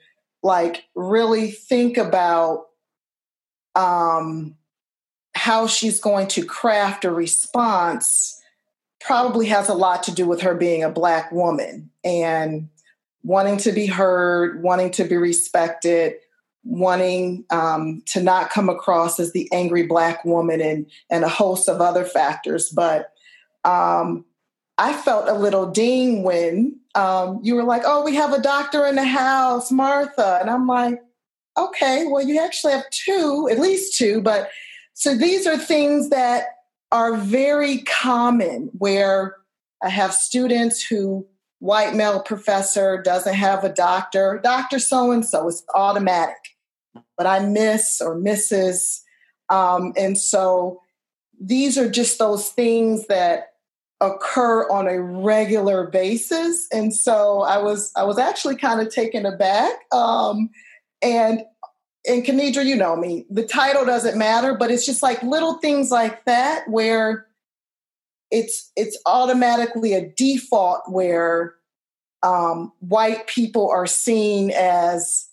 [0.44, 2.66] like really think about
[3.76, 4.56] um,
[5.34, 8.35] how she's going to craft a response
[9.06, 12.68] probably has a lot to do with her being a black woman and
[13.24, 16.16] wanting to be heard, wanting to be respected,
[16.64, 21.70] wanting um, to not come across as the angry black woman and and a host
[21.70, 22.70] of other factors.
[22.70, 23.12] But
[23.64, 24.26] um,
[24.80, 28.86] I felt a little ding when um, you were like, oh, we have a doctor
[28.88, 30.40] in the house, Martha.
[30.42, 31.00] And I'm like,
[31.58, 34.22] okay, well, you actually have two, at least two.
[34.22, 34.50] But
[34.94, 36.55] so these are things that
[36.92, 39.36] are very common where
[39.84, 41.28] I have students who
[41.60, 46.36] white male professor doesn't have a doctor, doctor so and so, it's automatic.
[47.18, 49.04] But I miss or misses.
[49.50, 50.82] Um, and so
[51.40, 53.50] these are just those things that
[54.02, 59.26] occur on a regular basis and so i was i was actually kind of taken
[59.26, 60.50] aback um
[61.02, 61.44] and
[62.08, 65.92] and Kennedra, you know me, the title doesn't matter, but it's just like little things
[65.92, 67.28] like that where
[68.32, 71.56] it's it's automatically a default where
[72.24, 75.28] um, white people are seen as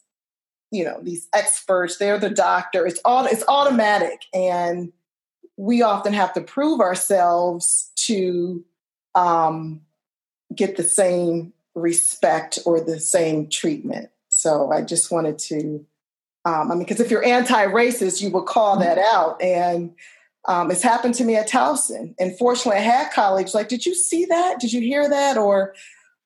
[0.70, 1.98] you know these experts.
[1.98, 2.86] They're the doctor.
[2.86, 4.92] It's all it's automatic, and
[5.56, 8.64] we often have to prove ourselves to
[9.14, 9.82] um,
[10.54, 14.10] get the same respect or the same treatment.
[14.28, 15.84] So I just wanted to,
[16.44, 19.94] um, I mean, because if you're anti-racist, you will call that out, and
[20.48, 22.14] um, it's happened to me at Towson.
[22.18, 24.58] And fortunately, I had colleagues like, "Did you see that?
[24.58, 25.74] Did you hear that?" Or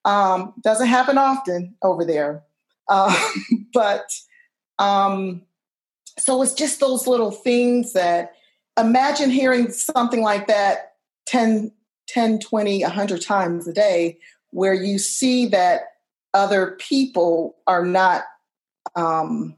[0.05, 2.43] um, doesn't happen often over there,
[2.89, 3.15] uh,
[3.75, 4.11] but
[4.79, 5.43] um,
[6.19, 8.33] so it's just those little things that
[8.79, 10.95] imagine hearing something like that
[11.27, 11.73] 10,
[12.09, 14.19] 10 20, 100 times a day,
[14.51, 15.83] where you see that
[16.35, 18.25] other people are not,
[18.95, 19.57] um,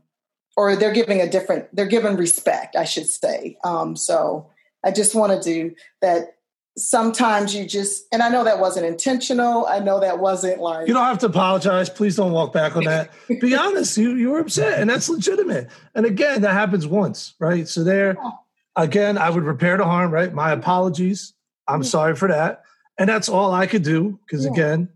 [0.58, 3.56] or they're giving a different, they're given respect, I should say.
[3.62, 4.50] Um, so
[4.84, 6.34] I just want to, do that.
[6.76, 9.66] Sometimes you just and i know that wasn't intentional.
[9.66, 11.90] I know that wasn't like you don't have to apologize.
[11.90, 13.10] Please don't walk back on that.
[13.40, 15.68] Be honest you you were upset and that's legitimate.
[15.96, 17.66] And again that happens once right?
[17.66, 18.16] So there
[18.78, 20.32] again, I would repair the harm, right?
[20.32, 21.34] My apologies.
[21.66, 22.62] I'm sorry for that.
[22.96, 24.88] And that's all I could do because, again,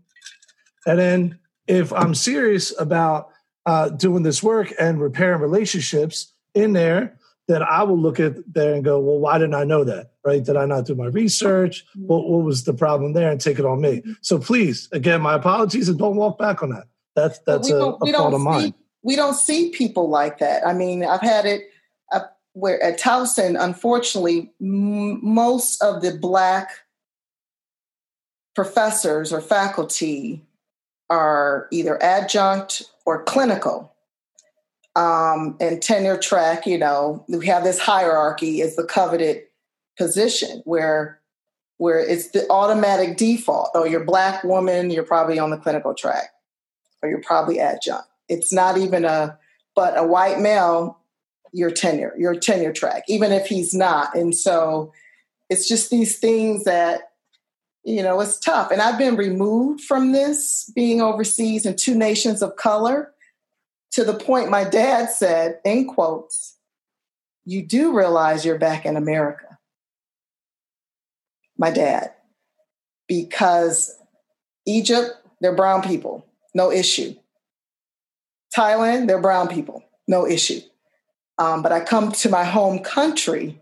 [0.87, 3.29] and then if I'm serious about
[3.65, 8.73] uh, doing this work and repairing relationships in there, then I will look at there
[8.73, 10.11] and go, well, why didn't I know that?
[10.25, 10.43] Right?
[10.43, 11.85] Did I not do my research?
[11.89, 12.07] Mm-hmm.
[12.07, 13.29] What, what was the problem there?
[13.29, 13.97] And take it on me.
[13.97, 14.13] Mm-hmm.
[14.21, 16.85] So please, again, my apologies and don't walk back on that.
[17.15, 18.73] That's that's a, a fault of mine.
[19.03, 20.65] We don't see people like that.
[20.65, 21.69] I mean, I've had it
[22.53, 26.69] where at Towson, unfortunately, m- most of the Black
[28.55, 30.45] professors or faculty
[31.09, 33.91] are either adjunct or clinical.
[34.95, 39.43] Um, and tenure track, you know, we have this hierarchy is the coveted
[39.97, 41.19] position where
[41.77, 43.71] where it's the automatic default.
[43.73, 46.29] Oh, you're black woman, you're probably on the clinical track,
[47.01, 48.07] or you're probably adjunct.
[48.29, 49.39] It's not even a
[49.75, 50.99] but a white male
[51.53, 54.15] your tenure, your tenure track, even if he's not.
[54.15, 54.91] And so
[55.49, 57.11] it's just these things that,
[57.83, 58.71] you know, it's tough.
[58.71, 63.13] And I've been removed from this being overseas in two nations of color
[63.91, 66.57] to the point my dad said, in quotes,
[67.45, 69.57] you do realize you're back in America.
[71.57, 72.13] My dad.
[73.07, 73.93] Because
[74.65, 75.11] Egypt,
[75.41, 76.25] they're brown people,
[76.55, 77.15] no issue.
[78.57, 80.61] Thailand, they're brown people, no issue.
[81.37, 83.61] Um, but I come to my home country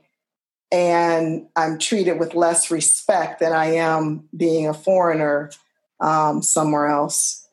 [0.71, 5.51] and I'm treated with less respect than I am being a foreigner
[5.99, 7.47] um, somewhere else.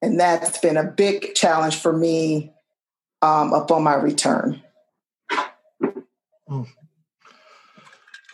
[0.00, 2.52] And that's been a big challenge for me
[3.20, 4.62] um, upon my return.
[6.48, 6.62] Hmm.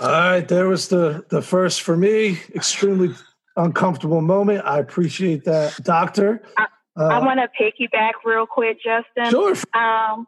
[0.01, 2.41] All right, there was the the first for me.
[2.55, 3.15] Extremely
[3.57, 4.65] uncomfortable moment.
[4.65, 6.43] I appreciate that, Doctor.
[6.57, 6.67] I,
[6.97, 9.31] uh, I want to piggyback real quick, Justin.
[9.31, 9.55] Sure.
[9.73, 10.27] Um,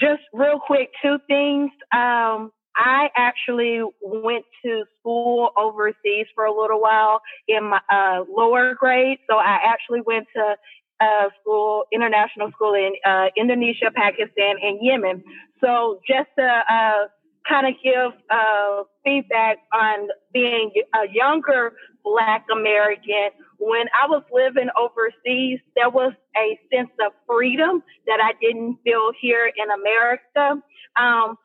[0.00, 1.70] just real quick, two things.
[1.92, 8.74] Um, I actually went to school overseas for a little while in my uh, lower
[8.74, 9.18] grade.
[9.30, 10.56] So I actually went to
[11.00, 15.22] uh, school, international school in uh, Indonesia, Pakistan, and Yemen.
[15.60, 17.08] So just to uh,
[17.48, 21.72] kind of give uh, feedback on being a younger
[22.06, 28.32] Black American, when I was living overseas, there was a sense of freedom that I
[28.40, 30.62] didn't feel here in America.
[30.96, 31.36] Um,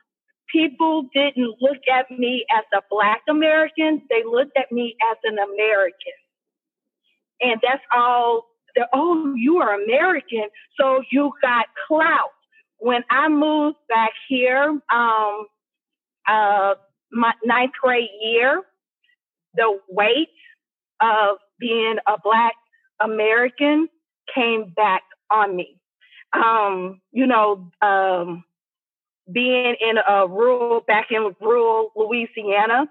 [0.53, 5.39] people didn't look at me as a Black American, they looked at me as an
[5.39, 6.19] American.
[7.41, 8.45] And that's all,
[8.93, 10.45] oh, you are American,
[10.79, 12.29] so you got clout.
[12.77, 15.47] When I moved back here, um,
[16.27, 16.75] uh,
[17.11, 18.61] my ninth grade year,
[19.55, 20.29] the weight
[21.01, 22.53] of being a Black
[22.99, 23.87] American
[24.33, 25.77] came back on me.
[26.33, 28.43] Um, you know, um,
[29.31, 32.87] being in a rural, back in rural Louisiana,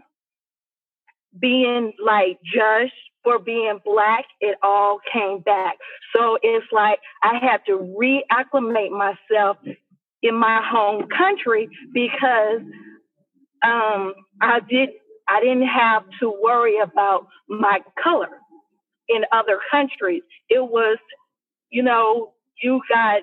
[1.39, 2.93] being like judged
[3.23, 5.77] for being black, it all came back.
[6.15, 9.59] So it's like I had to reacclimate myself
[10.23, 12.61] in my home country because
[13.63, 14.91] um, I did
[15.31, 18.31] I didn't have to worry about my color
[19.09, 20.23] in other countries.
[20.49, 20.99] It was,
[21.71, 23.23] you know, you got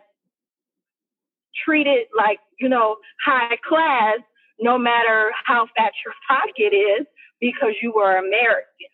[1.66, 2.96] treated like, you know,
[3.26, 4.20] high class,
[4.60, 7.06] no matter how fat your pocket is,
[7.42, 8.88] because you were American.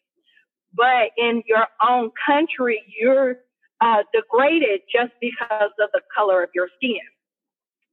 [0.74, 3.36] But in your own country, you're
[3.80, 6.98] uh, degraded just because of the color of your skin.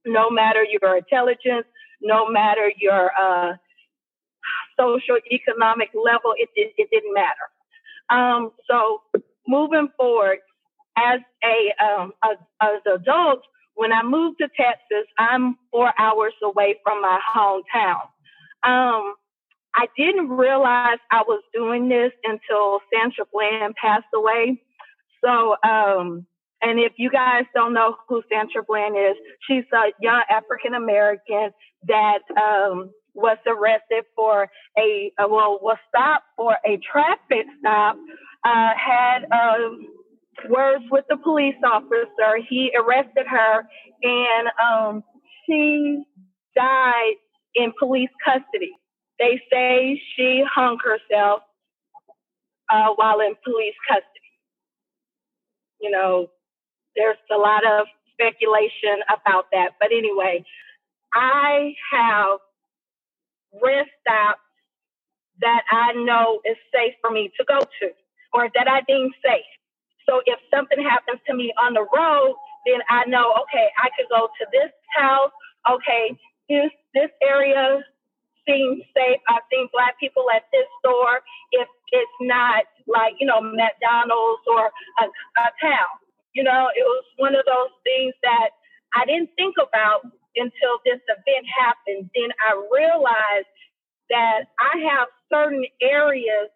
[0.05, 1.67] No matter your intelligence,
[2.01, 3.53] no matter your uh,
[4.79, 7.47] social economic level, it, it, it didn't matter.
[8.09, 9.01] Um, so
[9.47, 10.39] moving forward,
[10.97, 16.75] as a um, as, as adults, when I moved to Texas, I'm four hours away
[16.83, 18.01] from my hometown.
[18.63, 19.15] Um,
[19.73, 24.61] I didn't realize I was doing this until Sandra Bland passed away.
[25.23, 26.25] So, um,
[26.61, 29.15] and if you guys don't know who Sandra Bland is,
[29.47, 31.51] she's a young African American
[31.87, 37.97] that um, was arrested for a, uh, well, was stopped for a traffic stop,
[38.45, 39.87] uh, had um,
[40.49, 42.39] words with the police officer.
[42.49, 43.63] He arrested her
[44.03, 45.03] and um,
[45.45, 46.03] she
[46.55, 47.15] died
[47.55, 48.71] in police custody.
[49.19, 51.41] They say she hung herself
[52.71, 54.07] uh, while in police custody.
[55.81, 56.27] You know,
[56.95, 59.71] there's a lot of speculation about that.
[59.79, 60.43] But anyway,
[61.13, 62.39] I have
[63.59, 64.41] rest stops
[65.41, 67.87] that I know is safe for me to go to
[68.33, 69.47] or that I deem safe.
[70.07, 72.35] So if something happens to me on the road,
[72.65, 75.31] then I know, okay, I could go to this house.
[75.69, 76.17] Okay,
[76.49, 77.79] this this area
[78.47, 79.21] seems safe.
[79.29, 81.21] I've seen black people at this store.
[81.51, 85.91] If it's not like you know McDonald's or a, a town,
[86.33, 88.49] you know, it was one of those things that
[88.95, 90.01] I didn't think about
[90.35, 92.09] until this event happened.
[92.15, 93.51] Then I realized
[94.09, 96.49] that I have certain areas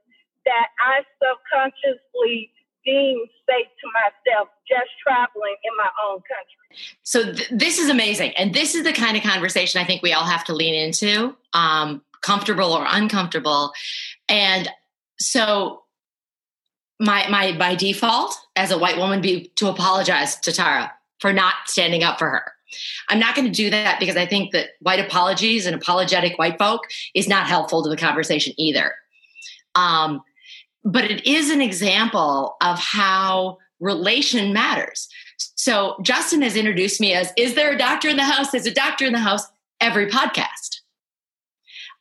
[0.46, 2.52] that I subconsciously
[2.86, 3.18] deem
[3.50, 6.86] safe to myself just traveling in my own country.
[7.04, 10.14] So th- this is amazing, and this is the kind of conversation I think we
[10.14, 13.74] all have to lean into, um, comfortable or uncomfortable.
[14.30, 14.70] And
[15.20, 15.84] so
[17.00, 21.56] my my by default as a white woman be to apologize to Tara for not
[21.66, 22.55] standing up for her.
[23.10, 26.58] I'm not going to do that because I think that white apologies and apologetic white
[26.58, 26.82] folk
[27.14, 28.94] is not helpful to the conversation either.
[29.76, 30.22] Um,
[30.84, 35.08] but it is an example of how relation matters.
[35.38, 38.52] So Justin has introduced me as Is there a doctor in the house?
[38.52, 39.46] There's a doctor in the house
[39.82, 40.82] every podcast.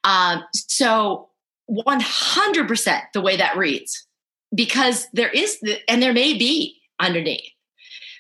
[0.05, 1.31] Um, so
[1.71, 4.07] 100% the way that reads,
[4.55, 5.59] because there is,
[5.89, 7.54] and there may be underneath.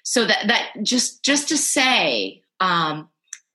[0.05, 3.09] So that, that just, just to say, um,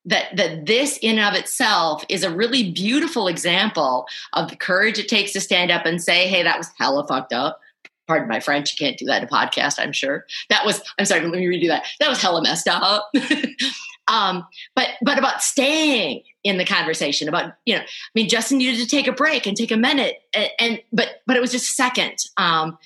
[0.05, 5.07] that that this in of itself is a really beautiful example of the courage it
[5.07, 7.59] takes to stand up and say, "Hey, that was hella fucked up."
[8.07, 8.71] Pardon my French.
[8.71, 9.75] You can't do that in a podcast.
[9.77, 10.81] I'm sure that was.
[10.97, 11.21] I'm sorry.
[11.21, 11.85] Let me redo that.
[11.99, 13.11] That was hella messed up.
[14.07, 17.85] um, but but about staying in the conversation about you know, I
[18.15, 21.35] mean, Justin needed to take a break and take a minute, and, and but but
[21.35, 22.17] it was just a second.
[22.37, 22.77] Um,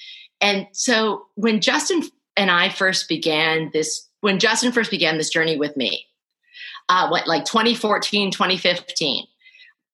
[0.41, 2.03] and so when Justin
[2.35, 6.07] and I first began this, when Justin first began this journey with me,
[6.89, 9.25] uh, what, like 2014, 2015,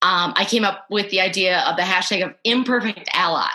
[0.02, 3.50] um, I came up with the idea of the hashtag of imperfect ally.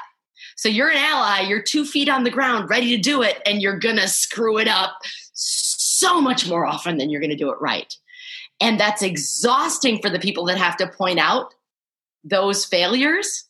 [0.56, 3.60] So you're an ally, you're two feet on the ground, ready to do it, and
[3.60, 4.98] you're going to screw it up
[5.32, 7.94] so much more often than you're going to do it right.
[8.60, 11.54] And that's exhausting for the people that have to point out
[12.22, 13.44] those failures.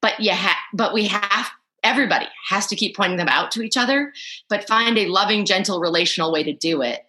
[0.00, 1.50] But you ha- but we have
[1.86, 4.12] everybody has to keep pointing them out to each other,
[4.48, 7.02] but find a loving, gentle, relational way to do it.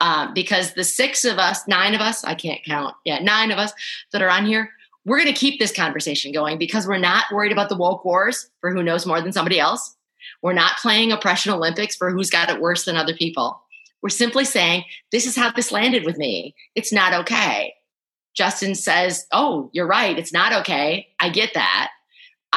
[0.00, 3.58] Um, because the six of us, nine of us, I can't count, yeah, nine of
[3.58, 3.72] us
[4.12, 4.70] that are on here,
[5.04, 8.48] we're going to keep this conversation going because we're not worried about the woke wars
[8.60, 9.96] for who knows more than somebody else.
[10.42, 13.60] We're not playing oppression Olympics for who's got it worse than other people.
[14.02, 16.54] We're simply saying, this is how this landed with me.
[16.74, 17.74] It's not okay.
[18.34, 20.18] Justin says, Oh, you're right.
[20.18, 21.08] It's not okay.
[21.18, 21.90] I get that.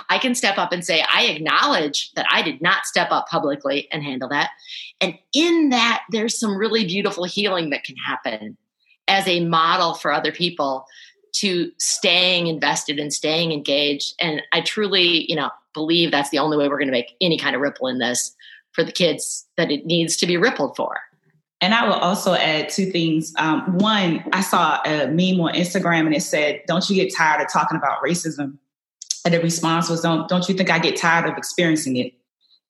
[0.10, 3.88] I can step up and say, I acknowledge that I did not step up publicly
[3.92, 4.52] and handle that.
[5.00, 8.58] And in that, there's some really beautiful healing that can happen
[9.08, 10.86] as a model for other people
[11.34, 14.16] to staying invested and staying engaged.
[14.20, 17.38] And I truly, you know, believe that's the only way we're going to make any
[17.38, 18.36] kind of ripple in this
[18.72, 20.98] for the kids that it needs to be rippled for.
[21.62, 23.34] And I will also add two things.
[23.38, 27.42] Um, one, I saw a meme on Instagram and it said, "Don't you get tired
[27.42, 28.58] of talking about racism?"
[29.26, 32.14] And the response was, "Don't don't you think I get tired of experiencing it?"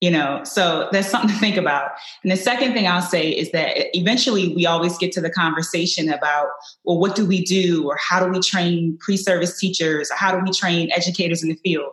[0.01, 1.91] You know, so that's something to think about.
[2.23, 6.11] And the second thing I'll say is that eventually we always get to the conversation
[6.11, 6.47] about,
[6.83, 10.43] well, what do we do, or how do we train pre-service teachers, or how do
[10.43, 11.91] we train educators in the field?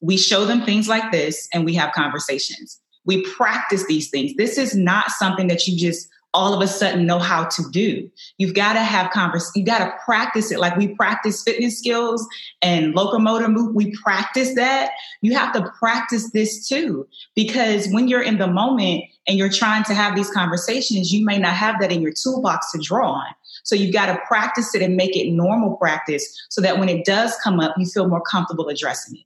[0.00, 2.80] We show them things like this, and we have conversations.
[3.04, 4.34] We practice these things.
[4.36, 8.08] This is not something that you just all of a sudden know how to do.
[8.38, 9.50] You've got to have convers.
[9.54, 10.60] You got to practice it.
[10.60, 12.26] Like we practice fitness skills
[12.62, 13.74] and locomotor move.
[13.74, 14.92] We practice that.
[15.22, 19.84] You have to practice this too, because when you're in the moment and you're trying
[19.84, 23.34] to have these conversations, you may not have that in your toolbox to draw on.
[23.64, 27.04] So you've got to practice it and make it normal practice so that when it
[27.04, 29.24] does come up, you feel more comfortable addressing it.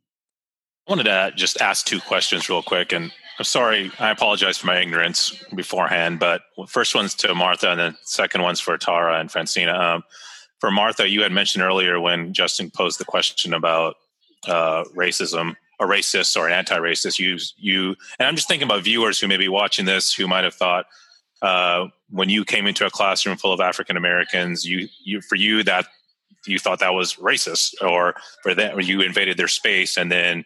[0.86, 2.92] I wanted to just ask two questions real quick.
[2.92, 7.80] And I'm sorry, I apologize for my ignorance beforehand, but first one's to Martha, and
[7.80, 9.74] then second one's for Tara and Francina.
[9.74, 10.04] Um,
[10.60, 13.96] for Martha, you had mentioned earlier when Justin posed the question about
[14.46, 17.18] uh, racism, a racist or an anti-racist.
[17.18, 20.44] You, you, and I'm just thinking about viewers who may be watching this who might
[20.44, 20.86] have thought
[21.42, 25.64] uh, when you came into a classroom full of African Americans, you, you, for you
[25.64, 25.86] that
[26.46, 30.44] you thought that was racist, or for that, you invaded their space, and then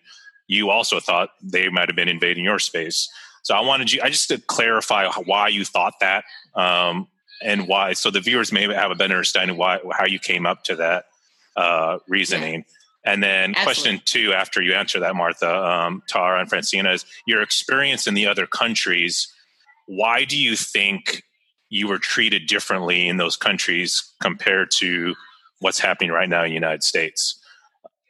[0.49, 3.09] you also thought they might have been invading your space.
[3.43, 6.25] So I wanted you, I just to clarify why you thought that,
[6.55, 7.07] um,
[7.41, 10.65] and why, so the viewers may have a better understanding why how you came up
[10.65, 11.05] to that
[11.57, 12.65] uh, reasoning.
[13.05, 17.43] And then question two, after you answer that, Martha, um, Tara, and Francina, is your
[17.43, 19.29] experience in the other countries.
[19.87, 21.23] Why do you think
[21.71, 25.15] you were treated differently in those countries compared to
[25.61, 27.39] what's happening right now in the United States?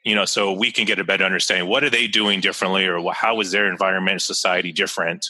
[0.09, 1.69] You know so we can get a better understanding.
[1.69, 5.29] What are they doing differently or how is their environment society different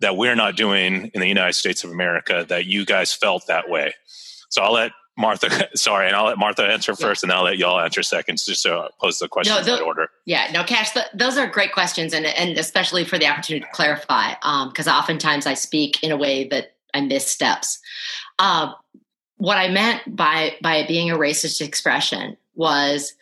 [0.00, 3.68] that we're not doing in the united states of america that you guys felt that
[3.68, 3.94] way?
[4.48, 7.26] So i'll let martha sorry and i'll let martha answer first yeah.
[7.26, 10.08] and i'll let y'all answer second just so pose the question no, in order.
[10.24, 13.72] yeah no Kash th- those are great questions and, and especially for the opportunity to
[13.72, 14.32] clarify
[14.68, 17.80] because um, oftentimes i speak in a way that i miss steps.
[18.38, 18.72] Uh,
[19.36, 23.14] what i meant by by it being a racist expression was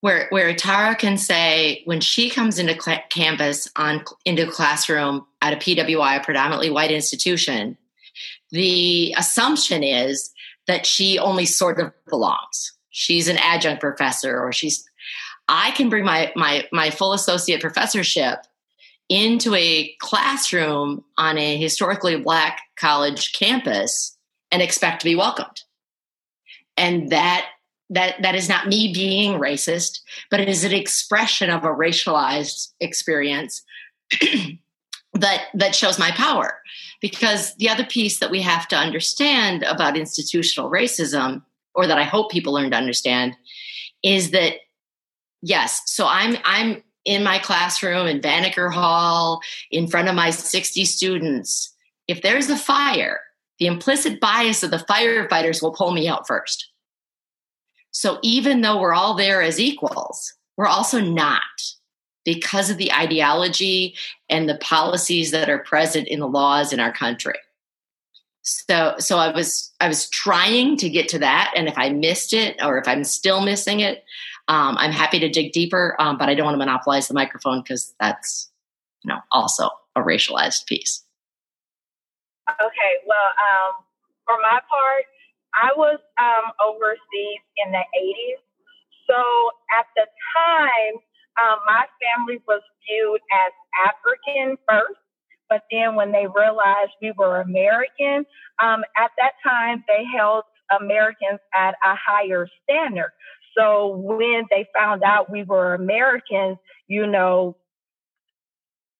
[0.00, 5.26] where where Tara can say when she comes into cl- campus on into a classroom
[5.42, 7.76] at a PWI, a predominantly white institution,
[8.50, 10.32] the assumption is
[10.66, 12.72] that she only sort of belongs.
[12.90, 14.84] She's an adjunct professor, or she's.
[15.48, 18.46] I can bring my my my full associate professorship
[19.08, 24.16] into a classroom on a historically black college campus
[24.52, 25.62] and expect to be welcomed.
[26.76, 27.46] And that
[27.90, 32.68] that that is not me being racist, but it is an expression of a racialized
[32.80, 33.62] experience
[35.14, 36.58] that that shows my power.
[37.00, 41.42] Because the other piece that we have to understand about institutional racism,
[41.74, 43.36] or that I hope people learn to understand,
[44.02, 44.54] is that
[45.42, 50.84] yes, so I'm I'm in my classroom in Banneker Hall in front of my 60
[50.84, 51.74] students.
[52.06, 53.20] If there's a fire,
[53.58, 56.69] the implicit bias of the firefighters will pull me out first
[57.92, 61.42] so even though we're all there as equals, we're also not
[62.24, 63.94] because of the ideology
[64.28, 67.38] and the policies that are present in the laws in our country.
[68.42, 72.32] So so I was I was trying to get to that and if I missed
[72.32, 74.04] it or if I'm still missing it,
[74.48, 77.62] um, I'm happy to dig deeper, um, but I don't want to monopolize the microphone
[77.62, 78.50] because that's
[79.04, 81.04] you know also a racialized piece.
[82.50, 83.84] Okay, well, um,
[84.24, 85.04] for my part,
[85.54, 88.42] I was um, overseas in the 80s.
[89.08, 89.18] So
[89.78, 90.94] at the time,
[91.40, 93.52] um, my family was viewed as
[93.86, 94.98] African first,
[95.48, 98.24] but then when they realized we were American,
[98.62, 100.44] um, at that time they held
[100.80, 103.10] Americans at a higher standard.
[103.56, 107.56] So when they found out we were Americans, you know,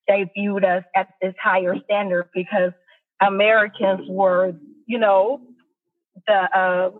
[0.08, 2.72] they viewed us at this higher standard because
[3.22, 4.54] Americans were,
[4.86, 5.40] you know,
[6.26, 6.90] the uh,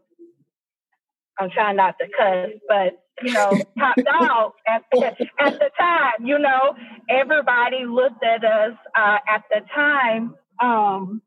[1.39, 5.07] I'm trying not to cuss, but you know, top dog at the,
[5.39, 6.27] at the time.
[6.27, 6.75] You know,
[7.09, 11.23] everybody looked at us uh, at the time um,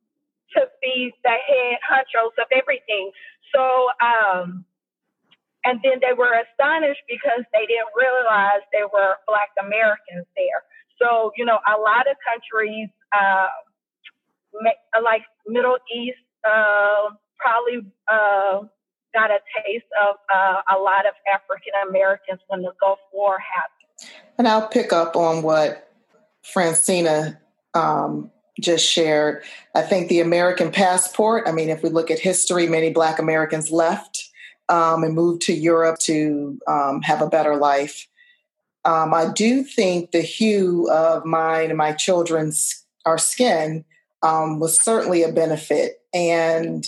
[0.55, 3.11] to be the head honchos of everything.
[3.53, 4.65] So, um,
[5.65, 10.61] and then they were astonished because they didn't realize there were Black Americans there.
[11.01, 13.47] So, you know, a lot of countries, uh,
[15.01, 17.09] like Middle East, uh,
[17.43, 18.65] probably uh,
[19.13, 24.11] got a taste of uh, a lot of African Americans when the Gulf War happened.
[24.37, 25.91] And I'll pick up on what
[26.43, 27.37] Francina
[27.73, 29.43] um, just shared.
[29.75, 33.71] I think the American passport, I mean, if we look at history, many Black Americans
[33.71, 34.29] left
[34.69, 38.07] um, and moved to Europe to um, have a better life.
[38.85, 43.85] Um, I do think the hue of mine and my children's our skin
[44.21, 46.01] um, was certainly a benefit.
[46.13, 46.85] And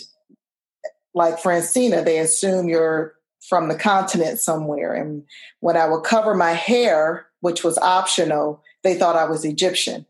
[1.16, 3.16] like Francina, they assume you're
[3.48, 4.94] from the continent somewhere.
[4.94, 5.24] And
[5.62, 10.06] when I would cover my hair, which was optional, they thought I was Egyptian.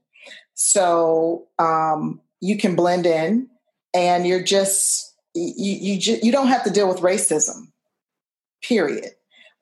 [0.56, 3.50] So um, you can blend in,
[3.94, 7.72] and you're just you you you don't have to deal with racism.
[8.64, 9.12] Period.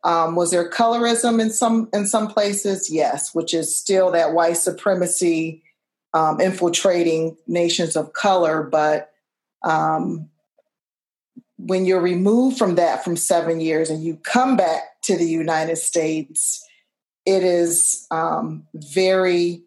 [0.04, 2.91] Um, was there colorism in some in some places?
[2.91, 5.64] Yes, which is still that white supremacy
[6.14, 8.64] um, infiltrating nations of color.
[8.64, 9.12] But
[9.64, 10.30] um,
[11.66, 15.78] when you're removed from that from seven years and you come back to the United
[15.78, 16.64] States,
[17.26, 19.64] it is um, very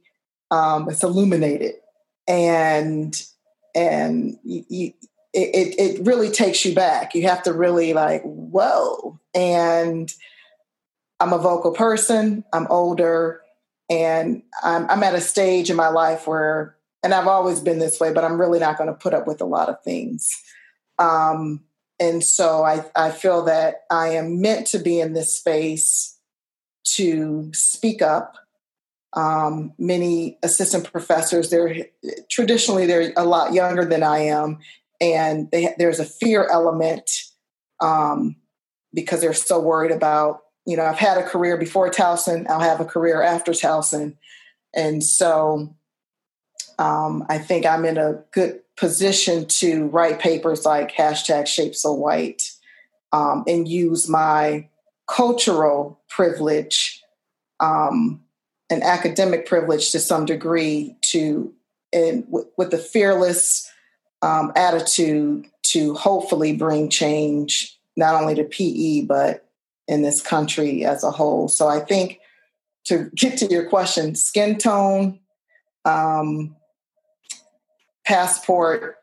[0.50, 1.74] um, it's illuminated
[2.28, 3.22] and
[3.74, 4.92] and you,
[5.32, 7.14] it, it really takes you back.
[7.14, 9.20] You have to really like, whoa.
[9.34, 10.12] And
[11.20, 12.42] I'm a vocal person.
[12.54, 13.42] I'm older,
[13.90, 18.00] and I'm, I'm at a stage in my life where, and I've always been this
[18.00, 20.42] way, but I'm really not going to put up with a lot of things.
[20.98, 21.62] Um,
[21.98, 26.18] and so I, I feel that I am meant to be in this space
[26.94, 28.36] to speak up.
[29.14, 31.86] Um, many assistant professors, they're
[32.30, 34.58] traditionally they're a lot younger than I am,
[35.00, 37.10] and they, there's a fear element
[37.80, 38.36] um,
[38.92, 42.80] because they're so worried about you know I've had a career before Towson, I'll have
[42.80, 44.16] a career after Towson,
[44.74, 45.74] and so
[46.78, 51.92] um, I think I'm in a good position to write papers like hashtag shape so
[51.92, 52.52] white
[53.12, 54.68] um, and use my
[55.06, 57.02] cultural privilege
[57.60, 58.22] um,
[58.68, 61.52] and academic privilege to some degree to
[61.92, 63.70] and w- with the fearless
[64.22, 69.48] um, attitude to hopefully bring change not only to PE but
[69.88, 71.48] in this country as a whole.
[71.48, 72.20] So I think
[72.84, 75.20] to get to your question, skin tone,
[75.84, 76.55] um,
[78.06, 78.96] passport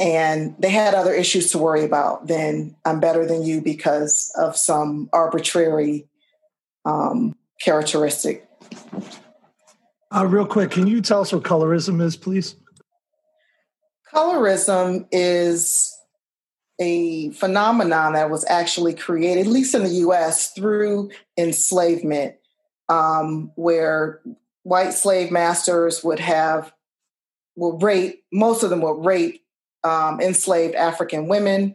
[0.00, 4.56] and they had other issues to worry about then i'm better than you because of
[4.56, 6.08] some arbitrary
[6.84, 8.48] um, characteristic.
[10.14, 12.56] Uh, real quick can you tell us what colorism is please?
[14.12, 15.94] Colorism is
[16.80, 22.36] a phenomenon that was actually created at least in the us through enslavement
[22.88, 24.22] um, where
[24.62, 26.72] white slave masters would have
[27.58, 29.44] will rape, most of them will rape
[29.84, 31.74] um, enslaved African women.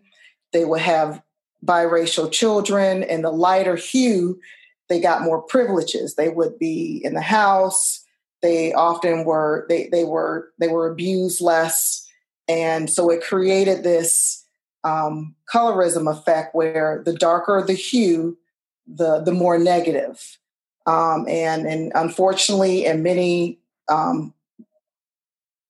[0.52, 1.22] They will have
[1.66, 4.40] biracial children, and the lighter hue,
[4.90, 6.16] they got more privileges.
[6.16, 8.04] They would be in the house.
[8.42, 12.08] They often were they they were they were abused less,
[12.48, 14.46] and so it created this
[14.84, 18.38] um, colorism effect where the darker the hue,
[18.86, 20.38] the the more negative.
[20.86, 24.34] Um, and and unfortunately, in many um,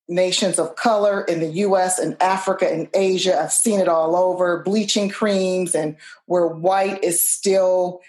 [0.08, 3.40] nations of color in the US and Africa and Asia.
[3.40, 5.96] I've seen it all over bleaching creams, and
[6.26, 8.02] where white is still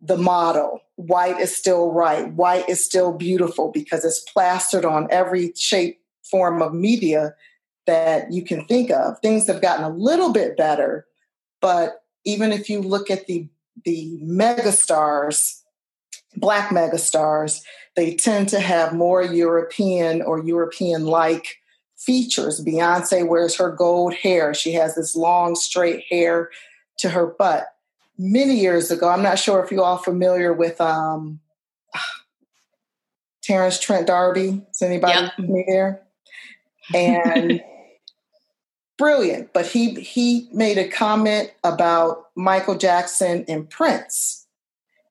[0.00, 0.80] the model.
[0.96, 2.32] White is still right.
[2.32, 7.34] White is still beautiful because it's plastered on every shape, form of media
[7.86, 9.18] that you can think of.
[9.20, 11.06] Things have gotten a little bit better,
[11.60, 13.48] but even if you look at the
[13.84, 15.61] the megastars,
[16.36, 17.62] black megastars,
[17.96, 21.58] they tend to have more European or European like
[21.96, 22.64] features.
[22.64, 24.54] Beyonce wears her gold hair.
[24.54, 26.50] She has this long, straight hair
[26.98, 27.66] to her butt.
[28.18, 31.40] Many years ago, I'm not sure if you all familiar with um,
[33.42, 34.62] Terence Trent D'Arby.
[34.70, 35.66] Is anybody yep.
[35.66, 36.02] there?
[36.94, 37.62] And
[38.98, 39.52] brilliant.
[39.52, 44.46] But he he made a comment about Michael Jackson and Prince,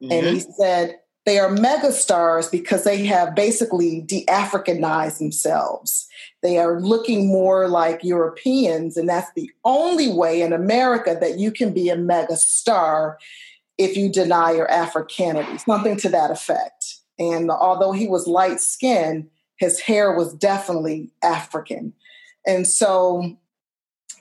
[0.02, 0.12] mm-hmm.
[0.12, 6.08] and he said they are megastars because they have basically de-Africanized themselves.
[6.42, 11.52] They are looking more like Europeans, and that's the only way in America that you
[11.52, 13.18] can be a megastar
[13.78, 16.98] if you deny your Africanity, something to that effect.
[17.20, 21.94] And although he was light skinned, his hair was definitely African.
[22.48, 23.38] And so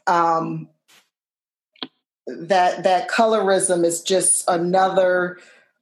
[0.07, 0.69] um,
[2.27, 5.39] that that colorism is just another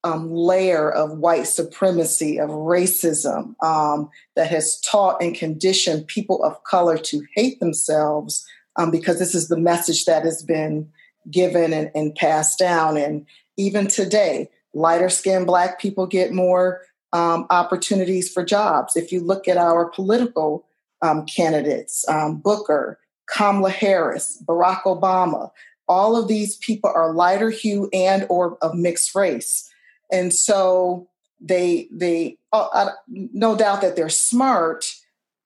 [0.08, 6.62] um, layer of white supremacy, of racism um, that has taught and conditioned people of
[6.64, 8.46] color to hate themselves
[8.76, 10.88] um, because this is the message that has been
[11.30, 12.96] given and, and passed down.
[12.96, 16.80] And even today, lighter skinned Black people get more
[17.12, 18.96] um, opportunities for jobs.
[18.96, 20.66] If you look at our political
[21.02, 22.98] um, candidates, um, Booker,
[23.28, 25.50] Kamala Harris, Barack Obama,
[25.86, 29.67] all of these people are lighter hue and or of mixed race
[30.10, 31.08] and so
[31.40, 34.84] they they uh, no doubt that they're smart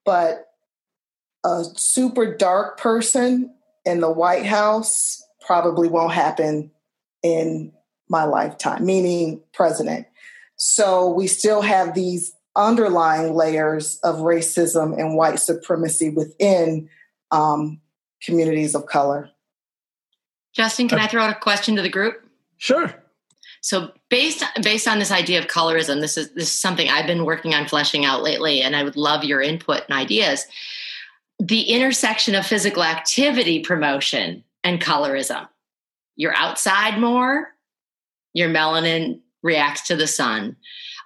[0.05, 0.47] but
[1.45, 3.53] a super dark person
[3.85, 6.71] in the white house probably won't happen
[7.21, 7.71] in
[8.09, 10.07] my lifetime meaning president.
[10.55, 16.89] So we still have these underlying layers of racism and white supremacy within
[17.31, 17.81] um,
[18.21, 19.29] communities of color.
[20.53, 22.23] Justin can i throw out a question to the group?
[22.57, 22.93] Sure
[23.63, 27.23] so based based on this idea of colorism, this is this is something I've been
[27.23, 30.45] working on fleshing out lately, and I would love your input and ideas.
[31.39, 35.47] The intersection of physical activity promotion and colorism.
[36.17, 37.55] You're outside more,
[38.33, 40.57] your melanin reacts to the sun.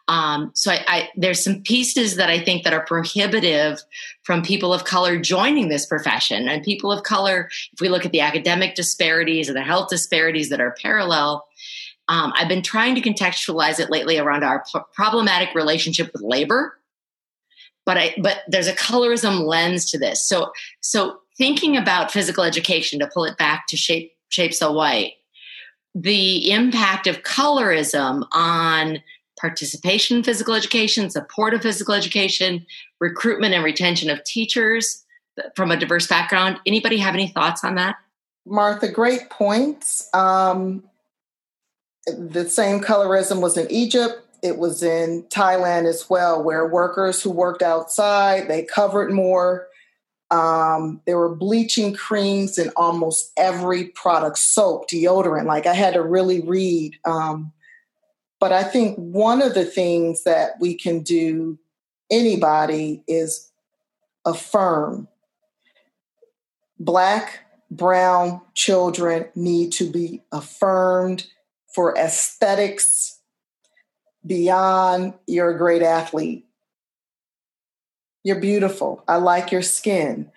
[0.07, 3.83] Um, so I, I, there's some pieces that I think that are prohibitive
[4.23, 6.47] from people of color joining this profession.
[6.47, 10.49] And people of color, if we look at the academic disparities and the health disparities
[10.49, 11.45] that are parallel,
[12.07, 16.77] um, I've been trying to contextualize it lately around our p- problematic relationship with labor,
[17.85, 20.27] but I but there's a colorism lens to this.
[20.27, 20.51] So
[20.81, 25.13] so thinking about physical education to pull it back to shape shape so white,
[25.95, 29.01] the impact of colorism on
[29.39, 32.65] participation in physical education, support of physical education,
[32.99, 35.05] recruitment and retention of teachers
[35.55, 36.59] from a diverse background.
[36.65, 37.97] Anybody have any thoughts on that?
[38.45, 40.09] Martha, great points.
[40.13, 40.83] Um,
[42.07, 44.15] the same colorism was in Egypt.
[44.41, 49.67] It was in Thailand as well, where workers who worked outside they covered more.
[50.29, 55.45] Um, there were bleaching creams in almost every product, soap, deodorant.
[55.45, 56.97] Like I had to really read.
[57.05, 57.53] Um,
[58.39, 61.57] but I think one of the things that we can do,
[62.11, 63.49] anybody, is
[64.25, 65.07] affirm.
[66.77, 67.39] Black,
[67.71, 71.25] brown children need to be affirmed
[71.77, 73.19] for aesthetics
[74.25, 76.43] beyond you're a great athlete.
[78.23, 79.03] You're beautiful.
[79.07, 80.31] I like your skin.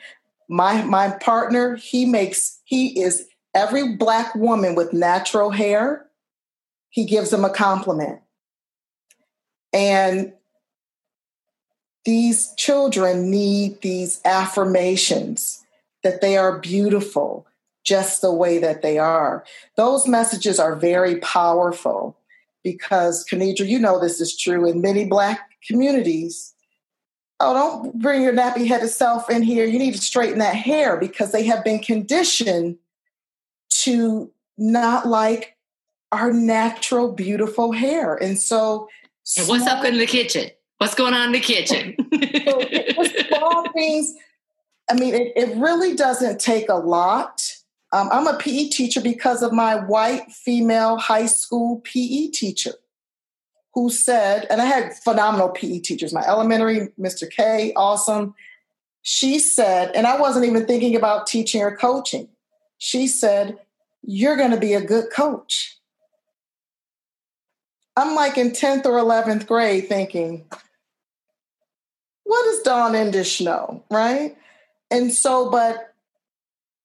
[0.50, 6.04] My my partner, he makes he is every black woman with natural hair,
[6.90, 8.20] he gives them a compliment.
[9.72, 10.34] And
[12.04, 15.64] these children need these affirmations
[16.02, 17.46] that they are beautiful,
[17.84, 19.44] just the way that they are.
[19.76, 22.16] Those messages are very powerful
[22.62, 26.54] because, Kennedra, you know this is true in many Black communities.
[27.38, 29.64] Oh, don't bring your nappy headed self in here.
[29.64, 32.76] You need to straighten that hair because they have been conditioned
[33.70, 35.56] to not like
[36.12, 38.14] our natural, beautiful hair.
[38.14, 38.88] And so,
[39.38, 40.50] and what's up in the kitchen?
[40.78, 41.94] What's going on in the kitchen?
[42.44, 44.14] so small things.
[44.90, 47.59] I mean, it, it really doesn't take a lot
[47.92, 52.74] um, I'm a PE teacher because of my white female high school PE teacher
[53.74, 57.30] who said, and I had phenomenal PE teachers, my elementary, Mr.
[57.30, 58.34] K, awesome.
[59.02, 62.28] She said, and I wasn't even thinking about teaching or coaching.
[62.78, 63.58] She said,
[64.02, 65.76] You're going to be a good coach.
[67.96, 70.44] I'm like in 10th or 11th grade thinking,
[72.24, 73.84] What does Dawn Endish know?
[73.90, 74.36] Right.
[74.90, 75.89] And so, but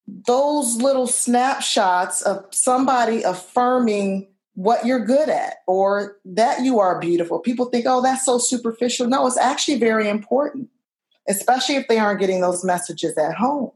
[0.08, 7.40] those little snapshots of somebody affirming what you're good at or that you are beautiful.
[7.40, 9.08] People think, oh, that's so superficial.
[9.08, 10.70] No, it's actually very important
[11.28, 13.72] especially if they aren't getting those messages at home.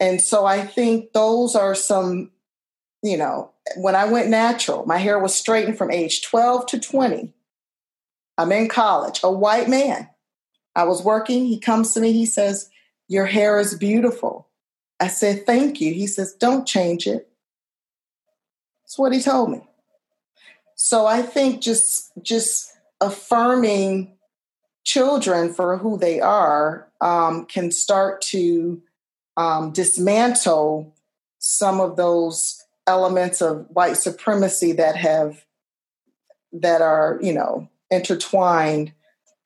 [0.00, 2.30] And so I think those are some,
[3.02, 7.32] you know, when I went natural, my hair was straightened from age 12 to 20.
[8.36, 10.08] I'm in college, a white man.
[10.74, 11.46] I was working.
[11.46, 12.68] He comes to me, he says,
[13.08, 14.48] Your hair is beautiful.
[15.00, 15.92] I said, Thank you.
[15.92, 17.28] He says, Don't change it.
[18.82, 19.60] That's what he told me.
[20.76, 24.16] So I think just just affirming
[24.84, 28.82] children for who they are um, can start to
[29.36, 30.94] um, dismantle
[31.38, 35.44] some of those elements of white supremacy that have
[36.52, 38.92] that are you know intertwined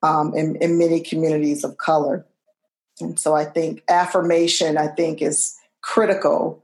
[0.03, 2.27] um, in, in many communities of color
[3.01, 6.63] and so i think affirmation i think is critical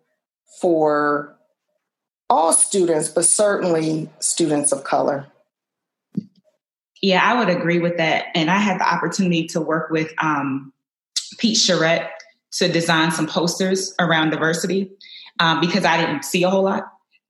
[0.60, 1.36] for
[2.30, 5.26] all students but certainly students of color
[7.02, 10.72] yeah i would agree with that and i had the opportunity to work with um,
[11.38, 12.10] pete charette
[12.54, 14.90] to design some posters around diversity
[15.40, 16.84] um, because I didn't see a whole lot.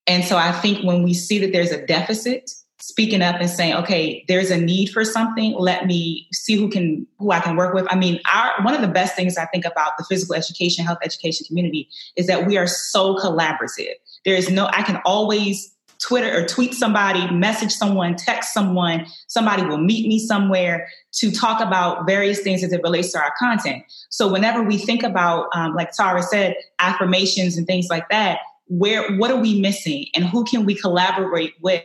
[0.07, 2.51] And so I think when we see that there's a deficit,
[2.87, 7.07] speaking up and saying, okay, there's a need for something, let me see who can
[7.19, 7.87] who I can work with.
[7.89, 10.99] I mean, our one of the best things I think about the physical education, health
[11.03, 13.95] education community is that we are so collaborative.
[14.27, 19.65] There is no I can always Twitter or tweet somebody, message someone, text someone, somebody
[19.65, 23.83] will meet me somewhere to talk about various things as it relates to our content.
[24.11, 29.17] So whenever we think about, um, like Tara said, affirmations and things like that, where
[29.17, 31.85] what are we missing, and who can we collaborate with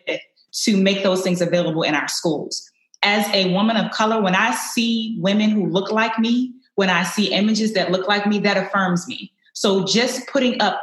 [0.64, 2.70] to make those things available in our schools?
[3.02, 7.04] As a woman of color, when I see women who look like me, when I
[7.04, 9.32] see images that look like me, that affirms me.
[9.54, 10.82] So just putting up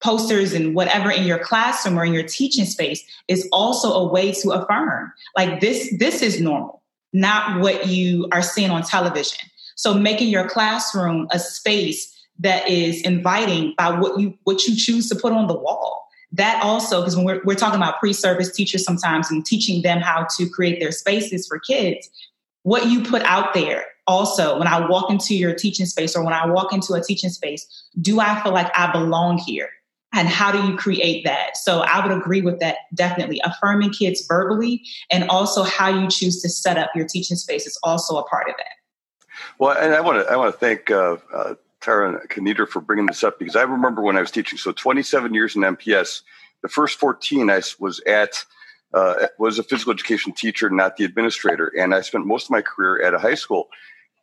[0.00, 4.32] posters and whatever in your classroom or in your teaching space is also a way
[4.32, 6.82] to affirm like this this is normal
[7.12, 13.02] not what you are seeing on television so making your classroom a space that is
[13.02, 17.16] inviting by what you what you choose to put on the wall that also because
[17.16, 20.92] when we're, we're talking about pre-service teachers sometimes and teaching them how to create their
[20.92, 22.10] spaces for kids
[22.62, 26.34] what you put out there also when i walk into your teaching space or when
[26.34, 27.66] i walk into a teaching space
[28.00, 29.70] do i feel like i belong here?
[30.14, 31.56] And how do you create that?
[31.56, 33.40] So i would agree with that definitely.
[33.44, 37.78] Affirming kids verbally and also how you choose to set up your teaching space is
[37.82, 39.36] also a part of that.
[39.58, 43.06] Well and i want to i want to thank uh, uh, tara Kennedra for bringing
[43.06, 44.58] this up because i remember when i was teaching.
[44.58, 46.22] So 27 years in mps
[46.62, 48.44] the first 14 i was at
[48.94, 52.62] uh, was a physical education teacher not the administrator and i spent most of my
[52.62, 53.68] career at a high school.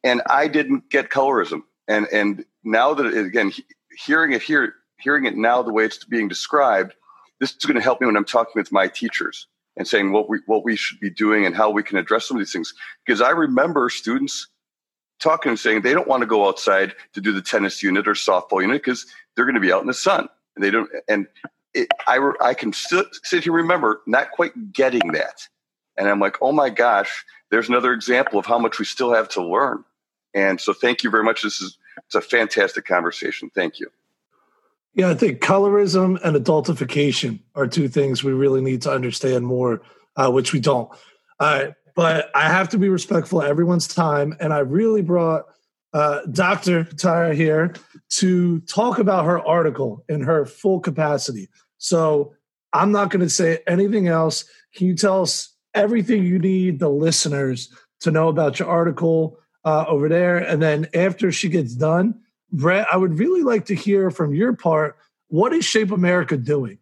[0.03, 1.61] And i didn't get colorism.
[1.87, 3.51] And and now that again
[4.05, 6.93] hearing it here hearing it now the way it's being described,
[7.39, 9.47] this is going to help me when I'm talking with my teachers
[9.77, 12.37] and saying what we what we should be doing and how we can address some
[12.37, 12.73] of these things.
[13.05, 14.47] Because I remember students
[15.25, 18.13] talking and saying they don't want to go outside to do the tennis unit or
[18.13, 19.05] softball unit because
[19.35, 20.89] they're going to be out in the sun and they don't.
[21.07, 21.27] And
[21.73, 25.47] it, I I can sit, sit here remember not quite getting that,
[25.97, 29.27] and I'm like, oh my gosh, there's another example of how much we still have
[29.29, 29.83] to learn.
[30.33, 31.41] And so, thank you very much.
[31.41, 33.49] This is it's a fantastic conversation.
[33.53, 33.89] Thank you.
[34.93, 39.81] Yeah, I think colorism and adultification are two things we really need to understand more,
[40.15, 40.89] uh, which we don't.
[41.37, 45.45] Uh, but I have to be respectful of everyone's time, and I really brought
[45.93, 46.83] uh, Dr.
[46.83, 47.73] Tara here
[48.09, 51.47] to talk about her article in her full capacity.
[51.77, 52.33] So
[52.73, 54.43] I'm not going to say anything else.
[54.75, 59.85] Can you tell us everything you need the listeners to know about your article uh,
[59.87, 60.37] over there?
[60.37, 62.19] And then after she gets done,
[62.51, 64.97] Brett, I would really like to hear from your part
[65.29, 66.77] what is Shape America doing?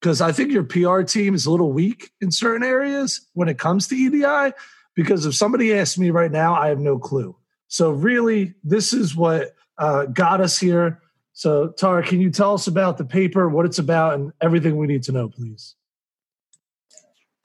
[0.00, 3.58] Because I think your PR team is a little weak in certain areas when it
[3.58, 4.54] comes to EDI.
[4.94, 7.36] Because if somebody asks me right now, I have no clue.
[7.68, 11.00] So, really, this is what uh, got us here.
[11.32, 14.86] So, Tara, can you tell us about the paper, what it's about, and everything we
[14.86, 15.76] need to know, please?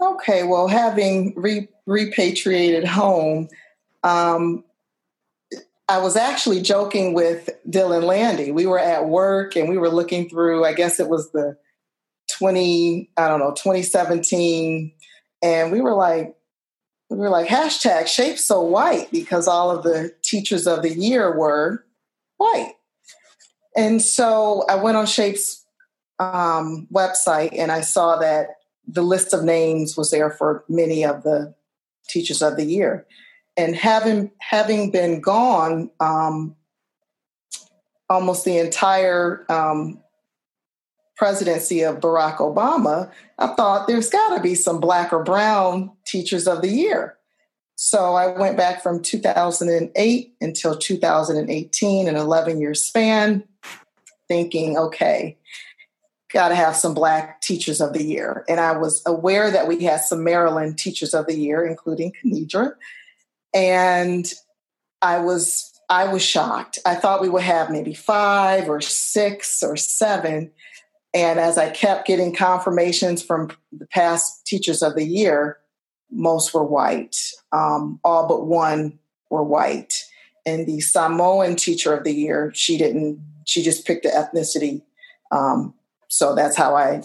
[0.01, 3.49] Okay, well, having re- repatriated home,
[4.03, 4.63] um,
[5.87, 8.51] I was actually joking with Dylan Landy.
[8.51, 11.57] We were at work and we were looking through, I guess it was the
[12.37, 14.91] 20, I don't know, 2017.
[15.41, 16.35] And we were like,
[17.09, 21.37] we were like, hashtag shape so white because all of the teachers of the year
[21.37, 21.85] were
[22.37, 22.73] white.
[23.75, 25.65] And so I went on Shape's
[26.19, 28.47] um, website and I saw that
[28.87, 31.53] the list of names was there for many of the
[32.07, 33.05] teachers of the year
[33.55, 36.55] and having having been gone um,
[38.09, 40.02] almost the entire um,
[41.15, 46.47] presidency of Barack Obama, I thought there's got to be some black or brown teachers
[46.47, 47.17] of the year.
[47.75, 53.43] So I went back from 2008 until 2018, an 11 year span,
[54.27, 55.37] thinking, okay,
[56.33, 58.43] got to have some Black Teachers of the Year.
[58.49, 62.73] And I was aware that we had some Maryland Teachers of the Year, including Kennedra.
[63.53, 64.31] And
[65.01, 66.79] I was I was shocked.
[66.85, 70.51] I thought we would have maybe five or six or seven.
[71.13, 75.57] And as I kept getting confirmations from the past teachers of the year,
[76.11, 77.17] most were white.
[77.51, 78.99] Um, all but one
[79.29, 80.03] were white.
[80.45, 84.81] And the Samoan teacher of the year, she didn't, she just picked the ethnicity.
[85.31, 85.73] Um,
[86.07, 87.03] so that's how I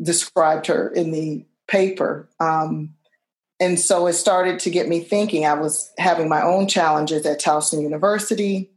[0.00, 2.28] described her in the paper.
[2.40, 2.94] Um,
[3.60, 5.44] and so it started to get me thinking.
[5.44, 8.70] I was having my own challenges at Towson University.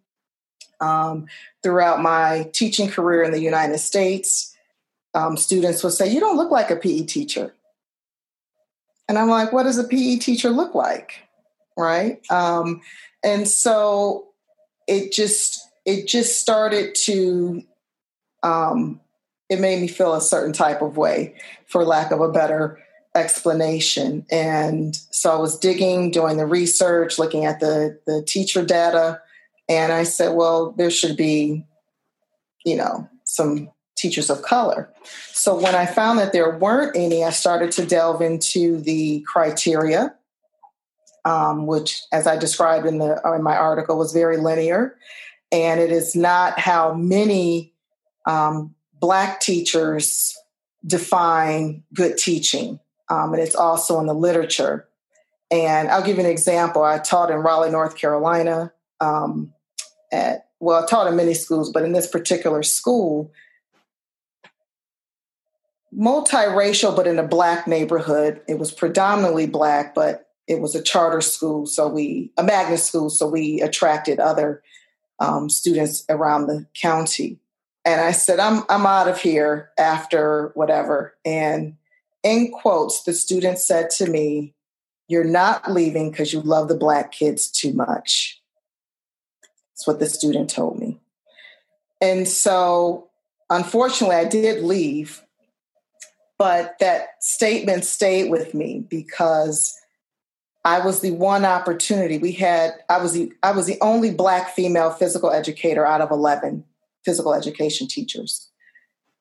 [0.82, 1.28] Um,
[1.64, 4.56] throughout my teaching career in the United States,
[5.14, 7.54] um, students would say, You don't look like a PE teacher.
[9.08, 11.20] And I'm like, What does a PE teacher look like?
[11.78, 12.20] Right.
[12.30, 12.82] Um,
[13.24, 14.30] and so
[14.88, 17.64] it just, it just started to,
[18.44, 19.00] um,
[19.50, 21.36] it made me feel a certain type of way,
[21.68, 22.80] for lack of a better
[23.16, 24.26] explanation.
[24.32, 29.22] And so I was digging, doing the research, looking at the, the teacher data.
[29.72, 31.66] And I said, well, there should be,
[32.66, 34.92] you know, some teachers of color.
[35.32, 40.14] So when I found that there weren't any, I started to delve into the criteria,
[41.24, 44.98] um, which, as I described in the in my article, was very linear,
[45.52, 47.74] and it is not how many
[48.26, 50.36] um, black teachers
[50.86, 52.80] define good teaching
[53.12, 54.88] um, and it's also in the literature.
[55.52, 56.82] And I'll give you an example.
[56.82, 58.72] I taught in Raleigh, North Carolina.
[59.02, 59.54] Um,
[60.12, 63.32] at well, I taught in many schools, but in this particular school,
[65.96, 68.42] multiracial, but in a black neighborhood.
[68.48, 73.10] It was predominantly black, but it was a charter school, so we a magnet school,
[73.10, 74.62] so we attracted other
[75.20, 77.40] um, students around the county.
[77.86, 81.78] And I said, "I'm I'm out of here after whatever." And
[82.24, 84.54] in quotes, the student said to me,
[85.08, 88.41] You're not leaving because you love the black kids too much.
[89.82, 91.00] That's what the student told me.
[92.00, 93.10] And so,
[93.50, 95.24] unfortunately, I did leave,
[96.38, 99.76] but that statement stayed with me because
[100.64, 102.74] I was the one opportunity we had.
[102.90, 106.64] I was the I was the only black female physical educator out of 11
[107.04, 108.52] physical education teachers.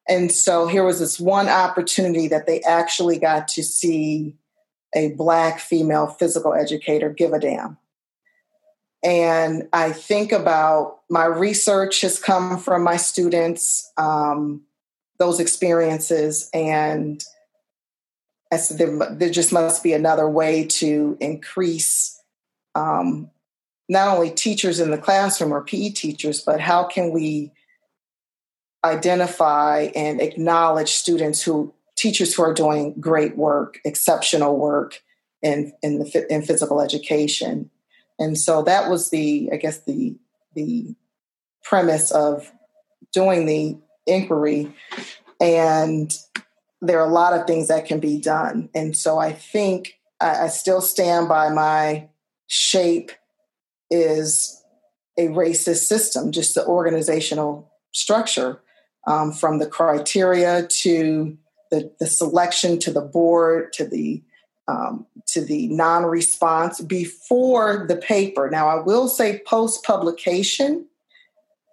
[0.06, 4.36] And so here was this one opportunity that they actually got to see
[4.94, 7.78] a Black female physical educator give a damn.
[9.02, 14.62] And I think about my research has come from my students, um,
[15.18, 17.22] those experiences, and
[18.52, 22.20] I said there, there, just must be another way to increase
[22.74, 23.30] um,
[23.88, 27.52] not only teachers in the classroom or PE teachers, but how can we
[28.84, 35.02] identify and acknowledge students who teachers who are doing great work, exceptional work
[35.42, 37.70] in in the in physical education.
[38.20, 40.16] And so that was the I guess the
[40.54, 40.94] the
[41.64, 42.52] premise of
[43.12, 44.72] doing the inquiry
[45.40, 46.16] and
[46.80, 48.70] there are a lot of things that can be done.
[48.74, 52.08] And so I think I, I still stand by my
[52.46, 53.10] shape
[53.90, 54.62] is
[55.18, 58.60] a racist system, just the organizational structure
[59.06, 61.36] um, from the criteria to
[61.70, 64.22] the, the selection to the board to the
[64.70, 68.48] um, to the non-response before the paper.
[68.50, 70.86] Now, I will say post publication,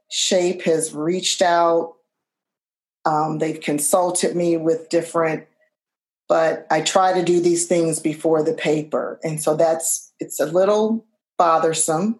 [0.09, 1.95] Shape has reached out.
[3.05, 5.45] Um, they've consulted me with different,
[6.27, 10.45] but I try to do these things before the paper, and so that's it's a
[10.45, 11.05] little
[11.37, 12.19] bothersome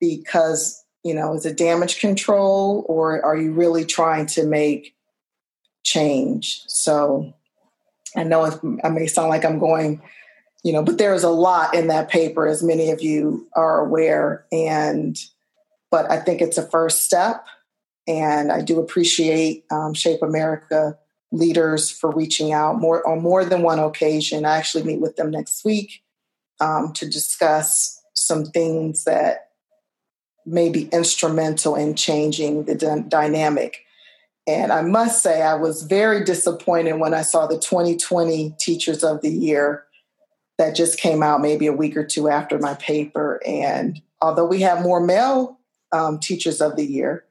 [0.00, 4.96] because you know, is it damage control or are you really trying to make
[5.84, 6.62] change?
[6.66, 7.34] So
[8.16, 8.50] I know
[8.82, 10.00] I may sound like I'm going,
[10.62, 14.46] you know, but there's a lot in that paper, as many of you are aware.
[14.50, 15.18] And,
[15.90, 17.44] but I think it's a first step.
[18.06, 20.98] And I do appreciate um, Shape America
[21.32, 24.44] leaders for reaching out more on more than one occasion.
[24.44, 26.02] I actually meet with them next week
[26.60, 29.50] um, to discuss some things that
[30.46, 33.83] may be instrumental in changing the d- dynamic.
[34.46, 39.22] And I must say, I was very disappointed when I saw the 2020 Teachers of
[39.22, 39.84] the Year
[40.58, 43.40] that just came out maybe a week or two after my paper.
[43.46, 45.58] And although we have more male
[45.92, 47.24] um, Teachers of the Year,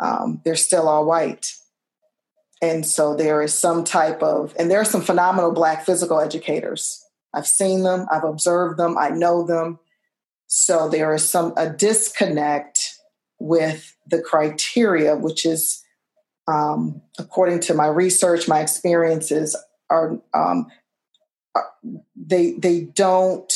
[0.00, 1.54] um, they're still all white.
[2.60, 7.04] And so there is some type of, and there are some phenomenal Black physical educators
[7.34, 9.78] I've seen them, I've observed them, I know them.
[10.46, 12.94] So there is some a disconnect
[13.38, 15.84] with the criteria, which is,
[16.48, 19.56] um, according to my research, my experiences,
[19.90, 20.66] are, um,
[21.54, 21.68] are
[22.16, 23.52] they they don't.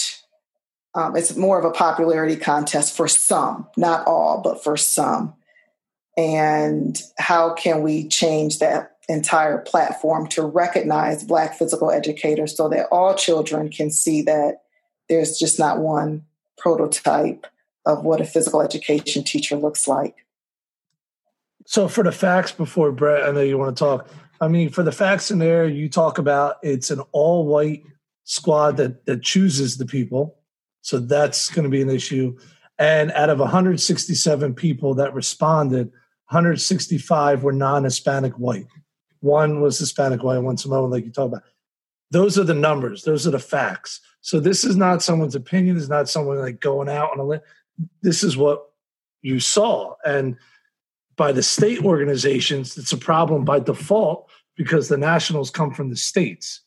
[0.94, 5.34] Um, it's more of a popularity contest for some, not all, but for some.
[6.18, 12.88] And how can we change that entire platform to recognize Black physical educators so that
[12.92, 14.64] all children can see that
[15.08, 16.24] there's just not one
[16.58, 17.46] prototype
[17.86, 20.16] of what a physical education teacher looks like.
[21.66, 24.08] So, for the facts before Brett, I know you want to talk.
[24.40, 27.84] I mean, for the facts in there, you talk about it's an all white
[28.24, 30.38] squad that, that chooses the people.
[30.80, 32.36] So, that's going to be an issue.
[32.78, 35.88] And out of 167 people that responded,
[36.28, 38.66] 165 were non Hispanic white.
[39.20, 41.44] One was Hispanic white, one Samoan, like you talk about.
[42.10, 44.00] Those are the numbers, those are the facts.
[44.20, 45.76] So this is not someone's opinion.
[45.76, 47.40] It's not someone like going out on a limb.
[48.02, 48.70] This is what
[49.20, 49.94] you saw.
[50.04, 50.36] And
[51.16, 55.96] by the state organizations, it's a problem by default because the nationals come from the
[55.96, 56.60] states.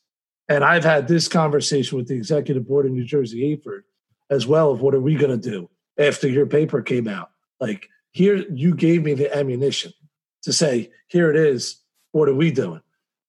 [0.48, 3.82] And I've had this conversation with the executive board in New Jersey AHPERD
[4.30, 5.68] as well of what are we going to do
[5.98, 7.30] after your paper came out?
[7.60, 9.92] Like, here, you gave me the ammunition
[10.42, 11.80] to say, here it is.
[12.12, 12.80] What are we doing?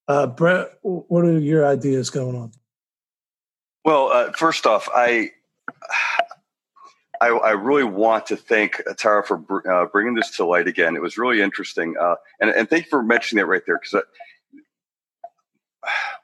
[0.08, 2.52] Uh, Brett, what are your ideas going on?
[3.84, 5.32] Well, uh, first off, I,
[7.22, 10.96] I, I really want to thank Tara for br- uh, bringing this to light again.
[10.96, 14.04] It was really interesting, uh, and and thank you for mentioning that right there because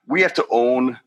[0.08, 1.00] we have to own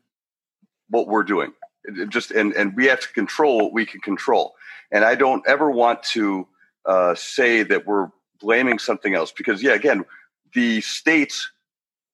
[0.89, 1.53] what we're doing.
[1.83, 4.55] It just and and we have to control what we can control.
[4.91, 6.47] And I don't ever want to
[6.85, 8.09] uh, say that we're
[8.39, 10.05] blaming something else because yeah, again,
[10.53, 11.51] the states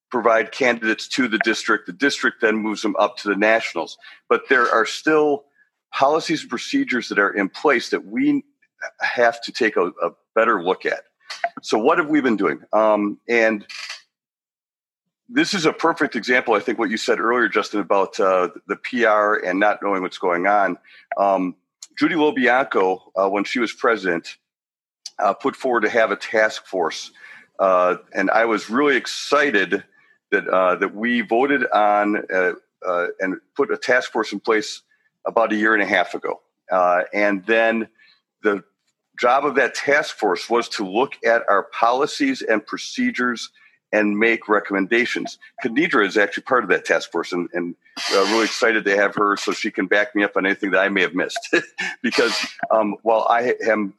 [0.10, 1.88] provide candidates to the district.
[1.88, 3.98] The district then moves them up to the nationals.
[4.30, 5.46] But there are still
[5.94, 8.44] policies and procedures that are in place that we
[9.00, 11.04] have to take a, a better look at.
[11.62, 12.62] So, what have we been doing?
[12.74, 13.66] Um, and
[15.30, 18.76] this is a perfect example, I think, what you said earlier, Justin, about uh, the
[18.76, 20.78] PR and not knowing what's going on.
[21.18, 21.56] Um,
[21.98, 24.38] Judy LoBianco, uh, when she was president,
[25.20, 27.12] uh, put forward to have a task force.
[27.60, 29.84] Uh, and I was really excited
[30.32, 32.54] that uh, that we voted on uh,
[33.20, 34.82] and put a task force in place
[35.26, 36.42] about a year and a half ago.
[36.72, 37.88] Uh, and then
[38.42, 38.64] the
[39.20, 43.50] job of that task force was to look at our policies and procedures
[43.92, 45.38] and make recommendations.
[45.64, 47.76] Kennedra is actually part of that task force, and, and
[48.12, 50.80] uh, really excited to have her so she can back me up on anything that
[50.80, 51.56] I may have missed.
[52.02, 52.36] because
[52.72, 53.94] um, while I am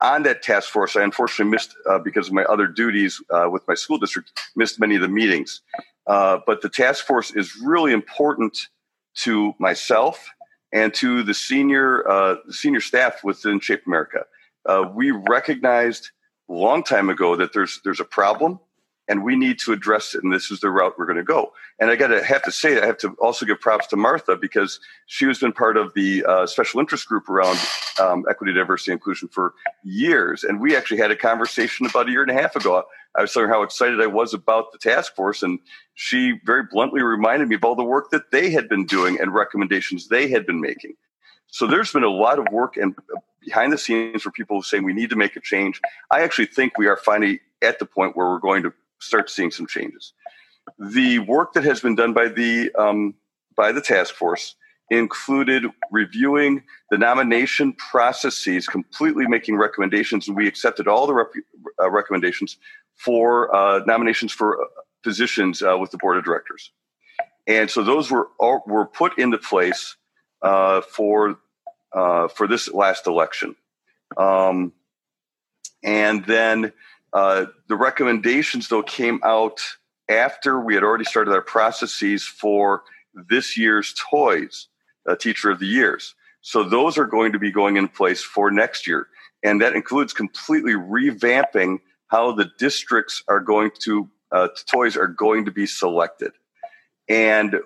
[0.00, 3.68] on that task force, I unfortunately missed uh, because of my other duties uh, with
[3.68, 5.60] my school district, missed many of the meetings.
[6.06, 8.68] Uh, but the task force is really important
[9.14, 10.30] to myself
[10.72, 14.24] and to the senior uh, senior staff within Shape America.
[14.66, 16.10] Uh, we recognized
[16.48, 18.60] a long time ago that there's there's a problem
[19.08, 20.22] and we need to address it.
[20.22, 21.52] And this is the route we're going to go.
[21.80, 24.36] And I got to have to say, I have to also give props to Martha
[24.36, 27.58] because she has been part of the uh, special interest group around
[28.00, 30.44] um, equity, diversity, inclusion for years.
[30.44, 32.84] And we actually had a conversation about a year and a half ago.
[33.16, 35.58] I was telling her how excited I was about the task force, and
[35.94, 39.34] she very bluntly reminded me of all the work that they had been doing and
[39.34, 40.94] recommendations they had been making.
[41.48, 42.94] So there's been a lot of work and
[43.40, 45.80] behind the scenes for people saying we need to make a change.
[46.10, 49.50] I actually think we are finally at the point where we're going to start seeing
[49.50, 50.12] some changes.
[50.78, 53.14] The work that has been done by the um,
[53.56, 54.54] by the task force
[54.90, 61.32] included reviewing the nomination processes, completely making recommendations, and we accepted all the rep-
[61.82, 62.56] uh, recommendations
[62.94, 64.66] for uh, nominations for uh,
[65.02, 66.70] positions uh, with the board of directors.
[67.46, 69.96] And so those were were put into place
[70.42, 71.38] uh, for
[71.92, 73.56] uh, for this last election.
[74.16, 74.72] Um,
[75.82, 76.72] and then
[77.12, 79.60] uh, the recommendations, though, came out
[80.08, 82.82] after we had already started our processes for
[83.28, 84.68] this year's toys,
[85.08, 86.14] uh, Teacher of the Years.
[86.40, 89.08] So those are going to be going in place for next year.
[89.42, 95.44] And that includes completely revamping how the districts are going to, uh, toys are going
[95.44, 96.32] to be selected.
[97.08, 97.56] And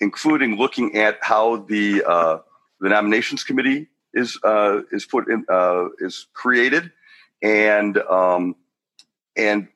[0.00, 2.38] including looking at how the, uh,
[2.80, 5.44] the nominations committee is, uh, is put in,
[6.00, 6.92] is created
[7.42, 8.56] and um,
[9.36, 9.68] and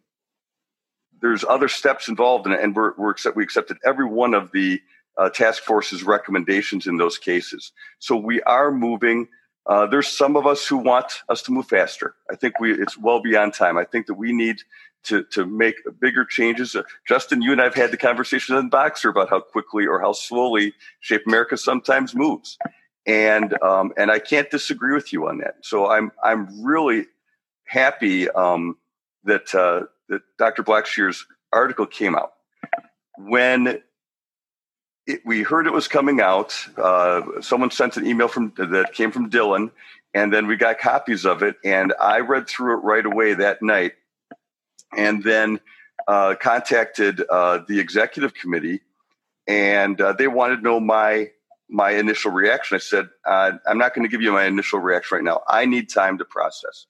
[1.21, 4.51] there's other steps involved in it, and we're, we're accept, we accepted every one of
[4.53, 4.81] the
[5.19, 7.73] uh, task force's recommendations in those cases.
[7.99, 9.29] So we are moving.
[9.67, 12.15] Uh, there's some of us who want us to move faster.
[12.31, 13.77] I think we it's well beyond time.
[13.77, 14.63] I think that we need
[15.05, 16.75] to, to make bigger changes.
[16.75, 20.01] Uh, Justin, you and I have had the conversation in Voxer about how quickly or
[20.01, 22.59] how slowly Shape America sometimes moves.
[23.07, 25.57] And, um, and I can't disagree with you on that.
[25.63, 27.07] So I'm, I'm really
[27.71, 28.77] happy um,
[29.25, 30.65] that, uh, that Dr.
[30.65, 32.33] Blackshear's article came out.
[33.17, 33.81] When
[35.07, 39.13] it, we heard it was coming out, uh, someone sent an email from that came
[39.13, 39.71] from Dylan,
[40.13, 41.57] and then we got copies of it.
[41.65, 43.93] And I read through it right away that night
[44.97, 45.61] and then
[46.09, 48.81] uh, contacted uh, the executive committee,
[49.47, 51.31] and uh, they wanted to know my
[51.69, 52.75] my initial reaction.
[52.75, 55.43] I said, uh, "I'm not going to give you my initial reaction right now.
[55.47, 56.87] I need time to process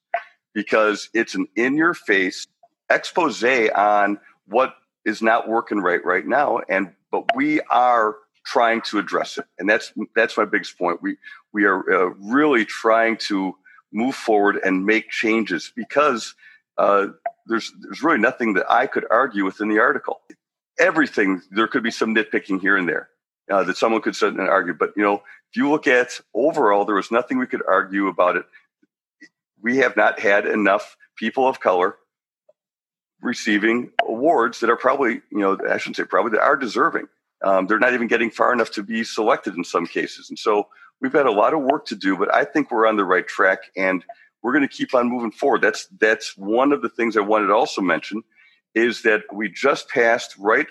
[0.55, 2.47] because it's an in your face
[2.91, 4.75] expose on what
[5.05, 8.17] is not working right right now, and but we are."
[8.47, 11.15] trying to address it and that's that's my biggest point we
[11.53, 13.55] we are uh, really trying to
[13.93, 16.35] move forward and make changes because
[16.79, 17.09] uh,
[17.47, 20.21] there's there's really nothing that I could argue within the article.
[20.79, 23.11] Everything there could be some nitpicking here and there
[23.51, 26.85] uh, that someone could sit and argue, but you know, if you look at overall,
[26.85, 28.45] there was nothing we could argue about it.
[29.63, 31.97] We have not had enough people of color
[33.21, 37.07] receiving awards that are probably, you know, I shouldn't say probably, that are deserving.
[37.43, 40.29] Um, they're not even getting far enough to be selected in some cases.
[40.31, 40.69] And so
[41.01, 43.27] we've got a lot of work to do, but I think we're on the right
[43.27, 43.61] track.
[43.77, 44.05] And
[44.43, 45.63] we're going to keep on moving forward.
[45.63, 48.23] That's that's one of the things I wanted to also mention
[48.75, 50.67] is that we just passed right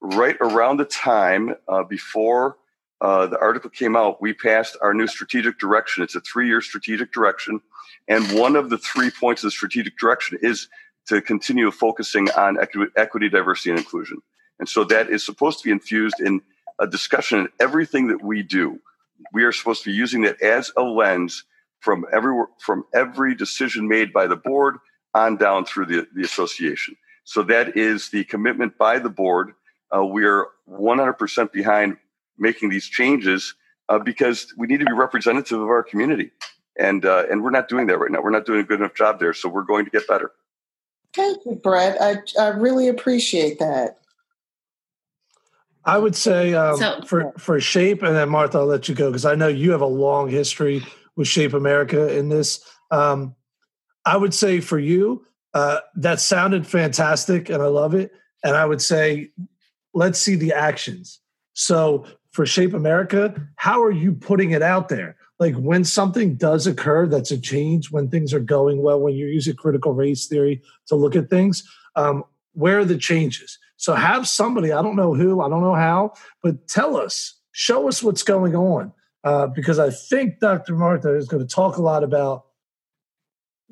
[0.00, 2.56] right around the time uh, before
[3.00, 4.20] uh, the article came out.
[4.20, 6.02] We passed our new strategic direction.
[6.02, 7.60] It's a three year strategic direction,
[8.08, 10.68] and one of the three points of the strategic direction is
[11.06, 14.18] to continue focusing on equity, equity diversity, and inclusion.
[14.58, 16.40] And so that is supposed to be infused in
[16.80, 18.78] a discussion in everything that we do.
[19.32, 21.44] We are supposed to be using that as a lens
[21.80, 24.76] from every from every decision made by the board
[25.14, 26.96] on down through the, the association.
[27.24, 29.52] So that is the commitment by the board.
[29.94, 31.96] Uh, we are 100% behind
[32.38, 33.54] making these changes
[33.88, 36.30] uh, because we need to be representative of our community,
[36.78, 38.20] and uh, and we're not doing that right now.
[38.20, 39.32] We're not doing a good enough job there.
[39.32, 40.32] So we're going to get better.
[41.14, 42.00] Thank you, Brett.
[42.00, 43.98] I I really appreciate that.
[45.84, 49.10] I would say um, so, for for shape, and then Martha, I'll let you go
[49.10, 50.84] because I know you have a long history
[51.16, 52.60] with Shape America in this.
[52.90, 53.34] Um,
[54.04, 58.12] I would say for you, uh, that sounded fantastic and I love it.
[58.44, 59.30] And I would say,
[59.92, 61.20] let's see the actions.
[61.54, 65.16] So for Shape America, how are you putting it out there?
[65.38, 69.28] Like when something does occur that's a change, when things are going well, when you're
[69.28, 71.62] using critical race theory to look at things,
[71.96, 73.58] um, where are the changes?
[73.76, 77.86] So have somebody, I don't know who, I don't know how, but tell us, show
[77.86, 78.92] us what's going on
[79.22, 80.74] uh, because I think Dr.
[80.74, 82.46] Martha is going to talk a lot about.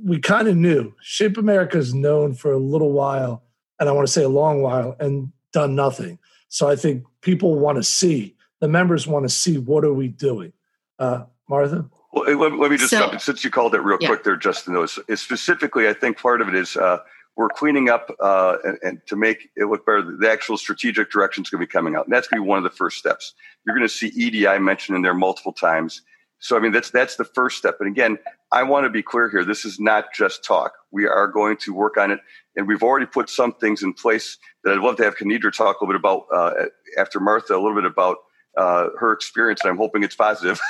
[0.03, 3.43] We kind of knew Shape America is known for a little while,
[3.81, 6.19] and I want to say a long while, and done nothing.
[6.49, 10.09] So I think people want to see the members want to see what are we
[10.09, 10.53] doing.
[10.99, 11.89] Uh, Martha.
[12.13, 14.09] Well, let, let me just so, jump in since you called it real yeah.
[14.09, 14.75] quick there, Justin.
[14.75, 16.99] Though, specifically, I think part of it is uh,
[17.37, 20.17] we're cleaning up uh, and, and, to make it look better.
[20.17, 22.49] The actual strategic direction is going to be coming out, and that's going to be
[22.49, 23.35] one of the first steps.
[23.65, 26.03] You're going to see EDI mentioned in there multiple times.
[26.39, 27.77] So, I mean, that's that's the first step.
[27.81, 28.19] And again,
[28.53, 29.45] I want to be clear here.
[29.45, 30.73] This is not just talk.
[30.91, 32.21] We are going to work on it,
[32.57, 35.81] and we've already put some things in place that I'd love to have Kennedra talk
[35.81, 36.67] a little bit about uh,
[36.99, 38.19] after Martha, a little bit about
[38.57, 40.61] uh, her experience, and I'm hoping it's positive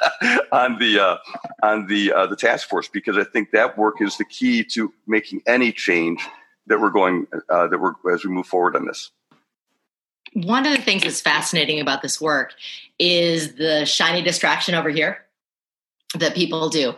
[0.52, 1.16] on the uh,
[1.62, 4.92] on the uh, the task force because I think that work is the key to
[5.06, 6.26] making any change
[6.66, 9.10] that we're going uh, that we're as we move forward on this.
[10.32, 12.52] One of the things that's fascinating about this work
[12.98, 15.18] is the shiny distraction over here
[16.18, 16.94] that people do,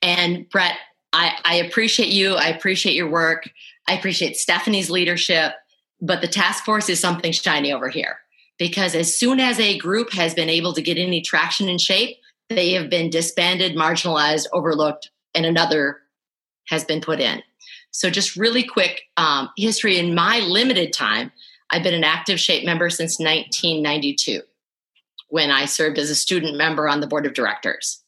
[0.00, 0.76] and Brett,
[1.12, 2.34] I, I appreciate you.
[2.34, 3.50] I appreciate your work.
[3.86, 5.52] I appreciate Stephanie's leadership,
[6.00, 8.18] but the task force is something shiny over here
[8.60, 12.18] because as soon as a group has been able to get any traction and shape,
[12.50, 16.00] they have been disbanded, marginalized, overlooked, and another
[16.68, 17.42] has been put in.
[17.90, 21.32] So, just really quick um, history in my limited time,
[21.70, 24.42] I've been an active SHAPE member since 1992
[25.30, 28.04] when I served as a student member on the board of directors.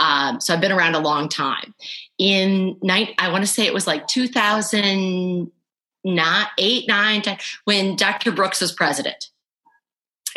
[0.00, 1.74] Um, so I've been around a long time.
[2.18, 8.32] In night, I want to say it was like 2008, 9, 10, when Dr.
[8.32, 9.30] Brooks was president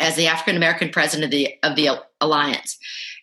[0.00, 1.90] as the African American president of the of the
[2.20, 2.78] alliance.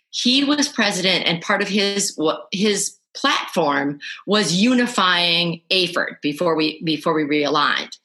[0.09, 2.17] He was president, and part of his
[2.51, 7.97] his platform was unifying AAHPERD before we before we realigned.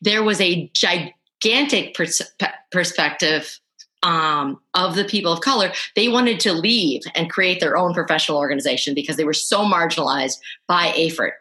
[0.00, 2.22] There was a gigantic pers-
[2.70, 3.58] perspective
[4.02, 5.72] um, of the people of color.
[5.96, 10.38] They wanted to leave and create their own professional organization because they were so marginalized
[10.68, 11.32] by AAHPERD.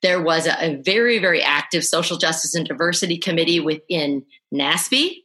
[0.00, 5.24] there was a, very, very active social justice and diversity committee within NASPE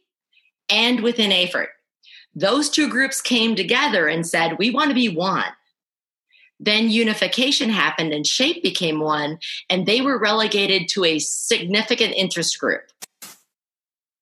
[0.68, 1.66] and within AAHPERD.
[2.34, 5.52] Those two groups came together and said, We want to be one.
[6.60, 9.38] Then unification happened and SHAPE became one,
[9.68, 12.82] and they were relegated to a significant interest group.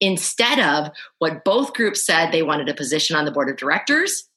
[0.01, 4.29] Instead of what both groups said, they wanted a position on the board of directors,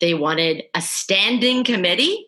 [0.00, 2.26] they wanted a standing committee,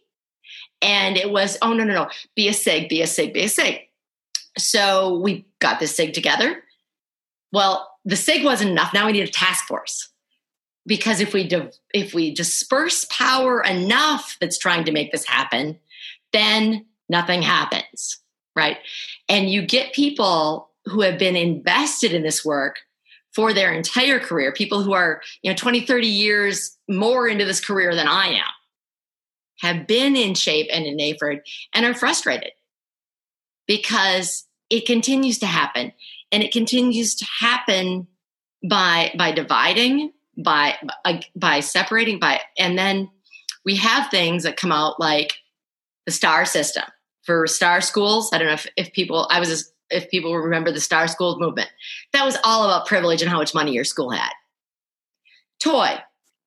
[0.83, 3.49] and it was, oh, no, no, no, be a SIG, be a SIG, be a
[3.49, 3.81] SIG.
[4.59, 6.63] So we got this SIG together.
[7.53, 8.93] Well, the SIG wasn't enough.
[8.93, 10.11] Now we need a task force.
[10.87, 11.49] Because if we
[11.95, 15.79] if we disperse power enough that's trying to make this happen
[16.33, 18.21] then nothing happens
[18.59, 18.79] right?
[19.29, 22.81] And you get people who have been invested in this work
[23.33, 27.65] for their entire career people who are you know 20 30 years more into this
[27.65, 28.51] career than i am
[29.61, 31.41] have been in shape and in AAHPERD
[31.75, 32.53] and are frustrated
[33.67, 35.93] because it continues to happen
[36.33, 38.07] and it continues to happen
[38.69, 40.77] by by dividing by
[41.37, 43.09] by separating by and then
[43.65, 45.35] we have things that come out like
[46.07, 46.85] the star system.
[47.23, 50.81] For star schools i don't know if, if people i was if people remember the
[50.81, 51.71] star schools movement.
[52.13, 54.33] That was all about privilege and how much money your school had.
[55.61, 55.99] Toy.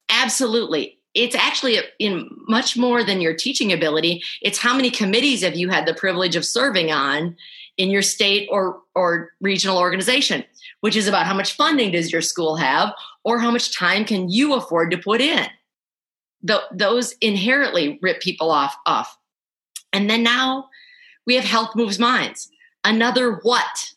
[0.10, 1.00] Absolutely.
[1.14, 4.24] It's actually in much more than your teaching ability.
[4.42, 7.36] It's how many committees have you had the privilege of serving on
[7.82, 10.44] in your state or or regional organization
[10.82, 12.94] which is about how much funding does your school have
[13.24, 15.48] or how much time can you afford to put in.
[16.44, 19.18] The, those inherently rip people off off.
[19.94, 20.70] And then now
[21.26, 22.50] we have health moves minds.
[22.84, 23.94] Another what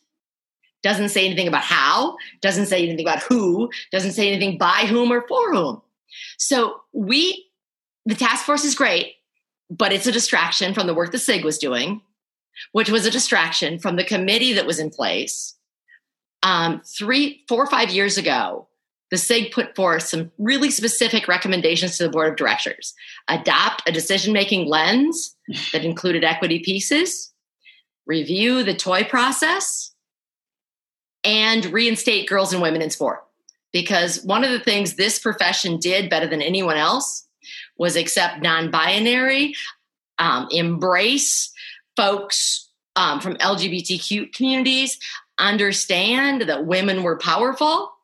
[0.83, 5.11] doesn't say anything about how doesn't say anything about who doesn't say anything by whom
[5.11, 5.81] or for whom.
[6.37, 7.47] So we
[8.05, 9.15] the task force is great
[9.71, 12.03] but it's a distraction from the work the sig was doing
[12.73, 15.55] which was a distraction from the committee that was in place
[16.43, 18.69] um, three four or five years ago
[19.15, 22.95] the SIG put forth some really specific recommendations to the board of directors.
[23.29, 25.37] Adopt a decision making lens
[25.73, 27.33] that included equity pieces,
[28.07, 29.95] review the toy process,
[31.23, 33.21] and reinstate girls and women in sport.
[33.73, 37.27] Because one of the things this profession did better than anyone else
[37.79, 39.55] was accept non binary,
[40.19, 41.53] um, embrace
[41.97, 44.99] folks um, from LGBTQ communities,
[45.39, 47.95] understand that women were powerful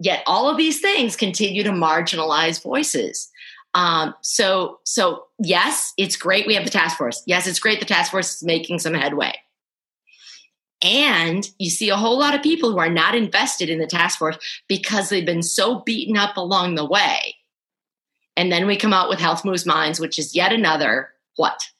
[0.00, 3.30] Yet all of these things continue to marginalize voices.
[3.74, 7.22] Um, so, so yes, it's great we have the task force.
[7.26, 9.32] Yes, it's great the task force is making some headway.
[10.82, 14.18] And you see a whole lot of people who are not invested in the task
[14.18, 14.36] force
[14.68, 17.36] because they've been so beaten up along the way.
[18.36, 21.70] And then we come out with Health Moves Minds, which is yet another what?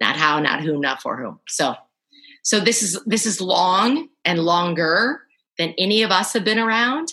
[0.00, 1.40] Not how, not who, not for whom.
[1.48, 1.74] So,
[2.42, 5.22] so this is this is long and longer
[5.58, 7.12] than any of us have been around.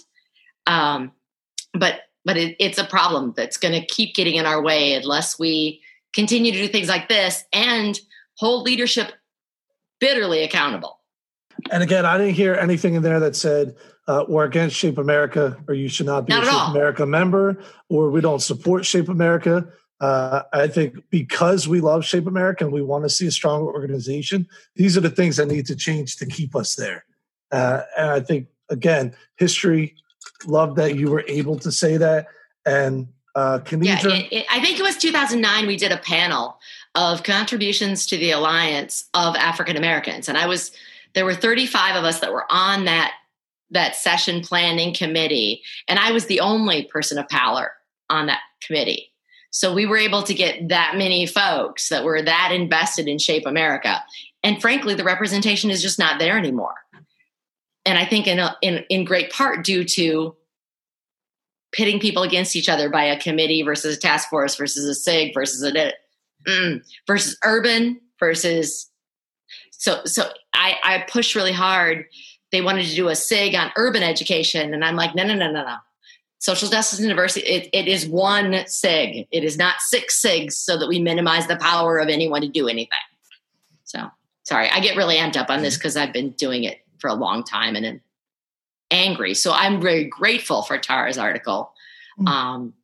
[0.68, 1.12] Um,
[1.74, 5.38] but but it, it's a problem that's going to keep getting in our way unless
[5.38, 5.82] we
[6.14, 8.00] continue to do things like this and
[8.38, 9.12] hold leadership
[10.00, 11.00] bitterly accountable.
[11.72, 13.76] And again, I didn't hear anything in there that said
[14.08, 16.72] uh, we're against Shape America or you should not be not a Shape all.
[16.72, 19.68] America member or we don't support Shape America.
[20.02, 23.72] Uh, I think because we love Shape America and we want to see a stronger
[23.72, 27.06] organization, these are the things that need to change to keep us there.
[27.52, 29.96] Uh, and I think, again, history
[30.46, 32.28] love that you were able to say that.
[32.66, 33.60] And uh,
[34.32, 35.68] Yeah, I think it was 2009.
[35.68, 36.58] We did a panel
[36.96, 40.72] of contributions to the Alliance of African Americans, and I was
[41.14, 43.14] there were 35 of us that were on that
[43.72, 47.74] that session planning committee, and I was the only person of power
[48.10, 49.12] on that committee.
[49.56, 53.46] So we were able to get that many folks that were that invested in Shape
[53.46, 54.04] America.
[54.44, 56.76] And frankly, the representation is just not there anymore
[57.86, 60.36] and I think in, a, in in great part due to
[61.72, 65.34] pitting people against each other by a committee versus a task force versus a SIG
[65.34, 65.94] versus a
[66.48, 68.90] mm, versus urban versus
[69.72, 72.06] so so I I push really hard.
[72.52, 75.52] They wanted to do a SIG on urban education, and I'm like, no, no, no,
[75.52, 75.76] no, no.
[76.46, 79.28] Social Justice University, it, it is one SIG.
[79.32, 82.68] It is not six SIGs so that we minimize the power of anyone to do
[82.68, 83.00] anything.
[83.84, 84.12] So
[84.44, 87.16] sorry, I get really amped up on this because I've been doing it for a
[87.16, 88.02] long time and I'm
[88.92, 89.34] angry.
[89.34, 91.74] So I'm very grateful for Tara's article
[92.20, 92.28] mm.
[92.28, 92.76] um,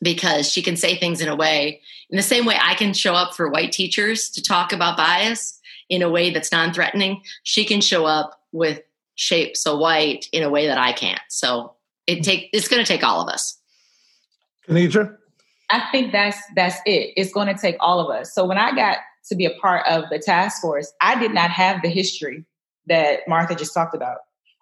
[0.00, 3.14] because she can say things in a way, in the same way I can show
[3.14, 5.58] up for white teachers to talk about bias
[5.88, 7.22] in a way that's non threatening.
[7.42, 8.80] She can show up with
[9.16, 11.20] shape so white in a way that I can't.
[11.28, 11.74] So
[12.18, 13.58] it take it's going to take all of us.
[14.68, 15.16] Kennedra?
[15.70, 17.12] I think that's that's it.
[17.16, 18.34] It's going to take all of us.
[18.34, 18.98] So when I got
[19.28, 22.44] to be a part of the task force, I did not have the history
[22.88, 24.18] that Martha just talked about.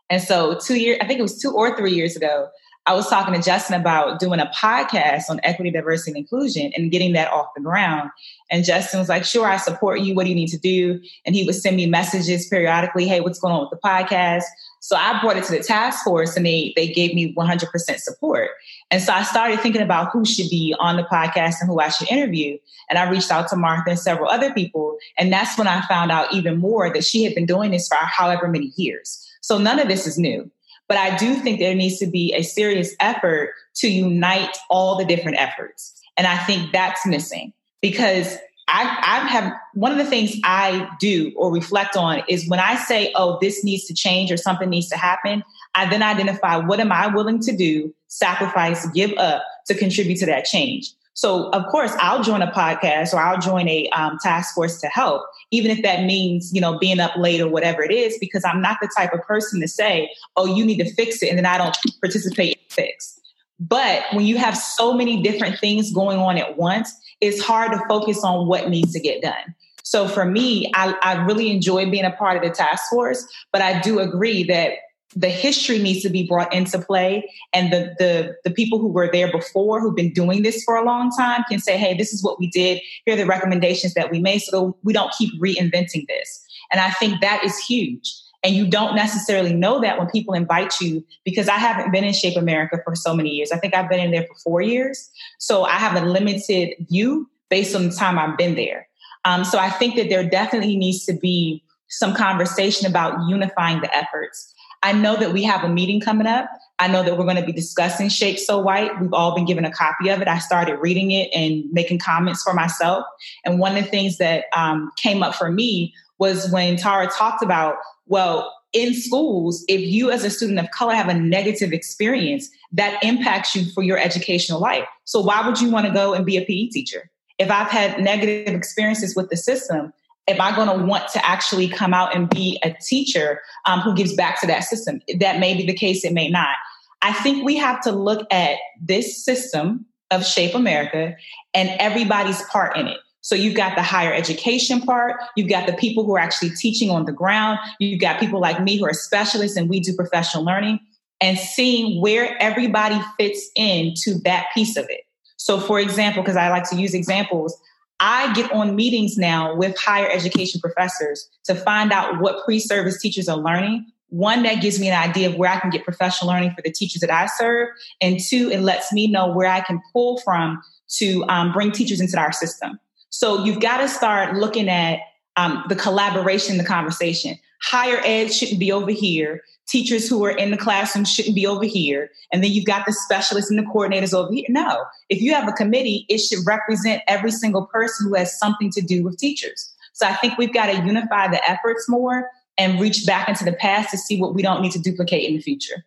[0.08, 2.48] And so, two years, I think it was two or three years ago,
[2.86, 6.90] I was talking to Justin about doing a podcast on equity, diversity, and inclusion and
[6.90, 8.10] getting that off the ground.
[8.50, 10.14] And Justin was like, Sure, I support you.
[10.14, 11.00] What do you need to do?
[11.24, 14.44] And he would send me messages periodically Hey, what's going on with the podcast?
[14.80, 18.50] So I brought it to the task force and they, they gave me 100% support.
[18.90, 21.90] And so I started thinking about who should be on the podcast and who I
[21.90, 22.56] should interview.
[22.88, 24.96] And I reached out to Martha and several other people.
[25.18, 27.96] And that's when I found out even more that she had been doing this for
[27.96, 29.26] however many years.
[29.42, 30.50] So none of this is new.
[30.88, 35.04] But I do think there needs to be a serious effort to unite all the
[35.04, 35.94] different efforts.
[36.16, 38.36] And I think that's missing because
[38.68, 42.76] I, I have one of the things I do or reflect on is when I
[42.76, 45.42] say, oh, this needs to change or something needs to happen,
[45.74, 50.26] I then identify what am I willing to do, sacrifice, give up to contribute to
[50.26, 50.92] that change.
[51.14, 54.86] So, of course, I'll join a podcast or I'll join a um, task force to
[54.86, 58.44] help, even if that means, you know, being up late or whatever it is, because
[58.44, 61.36] I'm not the type of person to say, oh, you need to fix it, and
[61.36, 63.20] then I don't participate in fix.
[63.58, 66.90] But when you have so many different things going on at once,
[67.20, 69.54] it's hard to focus on what needs to get done.
[69.82, 73.60] So for me, I, I really enjoy being a part of the task force, but
[73.62, 74.74] I do agree that
[75.16, 79.10] the history needs to be brought into play and the, the the people who were
[79.10, 82.22] there before who've been doing this for a long time can say hey this is
[82.22, 82.80] what we did.
[83.04, 86.46] Here are the recommendations that we made so we don't keep reinventing this.
[86.70, 88.08] And i think that is huge
[88.42, 92.12] and you don't necessarily know that when people invite you because i haven't been in
[92.12, 95.10] shape america for so many years i think i've been in there for four years
[95.38, 98.86] so i have a limited view based on the time i've been there
[99.24, 103.94] um, so i think that there definitely needs to be some conversation about unifying the
[103.94, 106.48] efforts I know that we have a meeting coming up.
[106.78, 108.98] I know that we're going to be discussing Shape So White.
[109.00, 110.28] We've all been given a copy of it.
[110.28, 113.04] I started reading it and making comments for myself.
[113.44, 117.42] And one of the things that um, came up for me was when Tara talked
[117.42, 117.76] about,
[118.10, 123.02] well, in schools, if you as a student of color have a negative experience, that
[123.02, 124.86] impacts you for your educational life.
[125.04, 127.08] So why would you want to go and be a PE teacher?
[127.38, 129.92] If I've had negative experiences with the system,
[130.28, 133.94] am I going to want to actually come out and be a teacher um, who
[133.94, 135.00] gives back to that system?
[135.18, 136.56] That may be the case, it may not.
[137.02, 141.16] I think we have to look at this system of Shape America
[141.54, 142.98] and everybody's part in it.
[143.22, 146.90] So you've got the higher education part, you've got the people who are actually teaching
[146.90, 150.44] on the ground, you've got people like me who are specialists and we do professional
[150.44, 150.80] learning,
[151.20, 155.02] and seeing where everybody fits into that piece of it.
[155.36, 157.58] So, for example, because I like to use examples,
[158.00, 163.00] I get on meetings now with higher education professors to find out what pre service
[163.00, 163.86] teachers are learning.
[164.08, 166.72] One, that gives me an idea of where I can get professional learning for the
[166.72, 167.68] teachers that I serve.
[168.00, 170.60] And two, it lets me know where I can pull from
[170.96, 172.80] to um, bring teachers into our system.
[173.10, 175.00] So you've got to start looking at
[175.36, 177.38] um, the collaboration, the conversation.
[177.62, 181.64] Higher ed shouldn't be over here teachers who are in the classroom shouldn't be over
[181.64, 182.10] here.
[182.32, 184.44] And then you've got the specialists and the coordinators over here.
[184.48, 188.70] No, if you have a committee, it should represent every single person who has something
[188.72, 189.72] to do with teachers.
[189.92, 192.28] So I think we've got to unify the efforts more
[192.58, 195.36] and reach back into the past to see what we don't need to duplicate in
[195.36, 195.84] the future.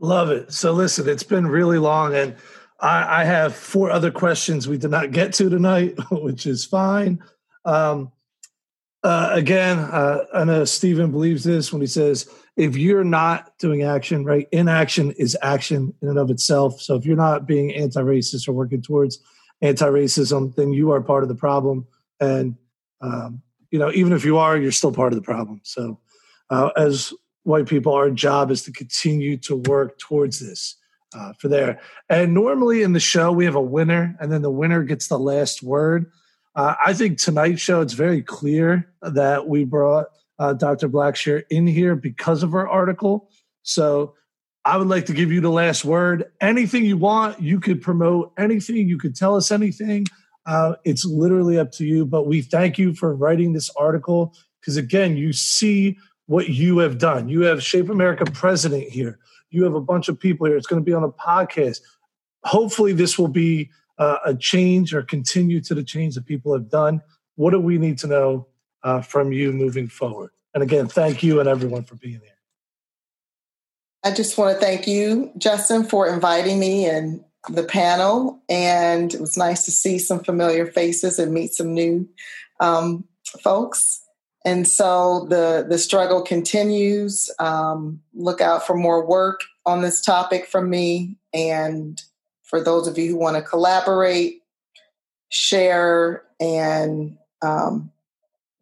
[0.00, 0.50] Love it.
[0.50, 2.34] So listen, it's been really long and
[2.80, 7.22] I, I have four other questions we did not get to tonight, which is fine.
[7.64, 8.12] Um,
[9.02, 13.82] uh, again, uh, I know Steven believes this when he says if you're not doing
[13.82, 14.46] action, right?
[14.52, 16.80] Inaction is action in and of itself.
[16.80, 19.18] So if you're not being anti-racist or working towards
[19.62, 21.86] anti-racism, then you are part of the problem.
[22.20, 22.56] And
[23.00, 25.60] um, you know, even if you are, you're still part of the problem.
[25.64, 25.98] So
[26.50, 30.76] uh, as white people, our job is to continue to work towards this.
[31.12, 31.80] Uh, for there.
[32.08, 35.18] And normally in the show, we have a winner, and then the winner gets the
[35.18, 36.06] last word.
[36.54, 40.06] Uh, I think tonight's show, it's very clear that we brought
[40.38, 40.88] uh, Dr.
[40.88, 43.28] Blackshear in here because of her article.
[43.62, 44.14] So
[44.64, 46.30] I would like to give you the last word.
[46.40, 50.06] Anything you want, you could promote anything, you could tell us anything.
[50.46, 52.04] Uh, it's literally up to you.
[52.04, 56.98] But we thank you for writing this article because, again, you see what you have
[56.98, 57.28] done.
[57.28, 59.18] You have Shape America president here.
[59.50, 60.56] You have a bunch of people here.
[60.56, 61.80] It's going to be on a podcast.
[62.44, 66.70] Hopefully, this will be uh, a change or continue to the change that people have
[66.70, 67.02] done.
[67.36, 68.46] What do we need to know
[68.82, 70.30] uh, from you moving forward.
[70.54, 72.36] And again, thank you and everyone for being here.
[74.02, 78.42] I just want to thank you, Justin, for inviting me and the panel.
[78.48, 82.08] And it was nice to see some familiar faces and meet some new
[82.60, 83.04] um,
[83.42, 84.02] folks.
[84.44, 87.30] And so the the struggle continues.
[87.38, 91.16] Um, look out for more work on this topic from me.
[91.34, 92.00] And
[92.42, 94.42] for those of you who want to collaborate,
[95.28, 97.90] share, and um,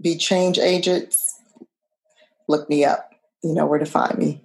[0.00, 1.40] be change agents,
[2.48, 3.12] look me up.
[3.42, 4.42] You know where to find me.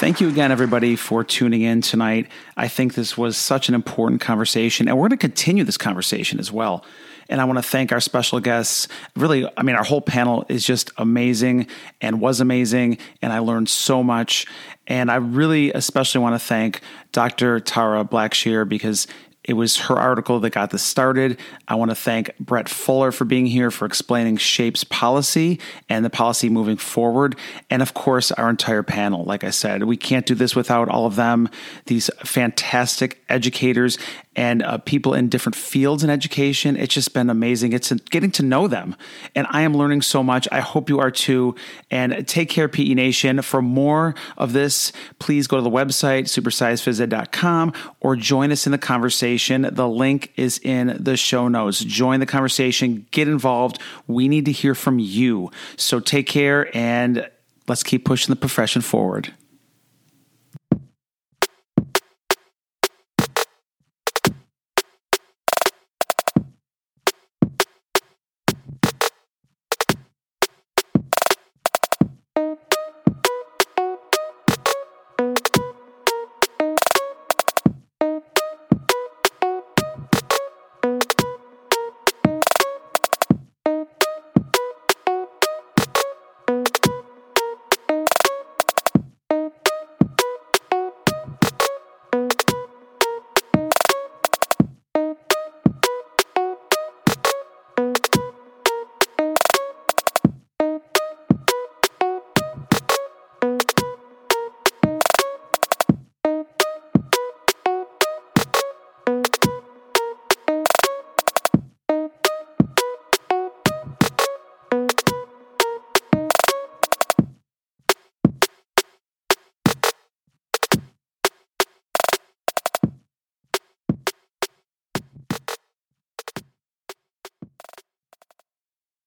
[0.00, 2.26] Thank you again, everybody, for tuning in tonight.
[2.56, 6.40] I think this was such an important conversation, and we're going to continue this conversation
[6.40, 6.86] as well.
[7.28, 8.88] And I want to thank our special guests.
[9.14, 11.66] Really, I mean, our whole panel is just amazing
[12.00, 14.46] and was amazing, and I learned so much.
[14.86, 16.80] And I really especially want to thank
[17.12, 17.60] Dr.
[17.60, 19.06] Tara Blackshear because
[19.44, 21.38] it was her article that got this started.
[21.66, 25.58] I want to thank Brett Fuller for being here for explaining SHAPE's policy
[25.88, 27.36] and the policy moving forward.
[27.70, 29.24] And of course, our entire panel.
[29.24, 31.48] Like I said, we can't do this without all of them,
[31.86, 33.98] these fantastic educators
[34.36, 36.76] and uh, people in different fields in education.
[36.76, 37.72] It's just been amazing.
[37.72, 38.94] It's getting to know them.
[39.34, 40.46] And I am learning so much.
[40.52, 41.56] I hope you are too.
[41.90, 43.42] And take care, PE Nation.
[43.42, 48.78] For more of this, please go to the website, supersizephysed.com, or join us in the
[48.78, 49.68] conversation.
[49.72, 51.80] The link is in the show notes.
[51.80, 53.80] Join the conversation, get involved.
[54.06, 55.50] We need to hear from you.
[55.76, 57.28] So take care and
[57.66, 59.34] let's keep pushing the profession forward.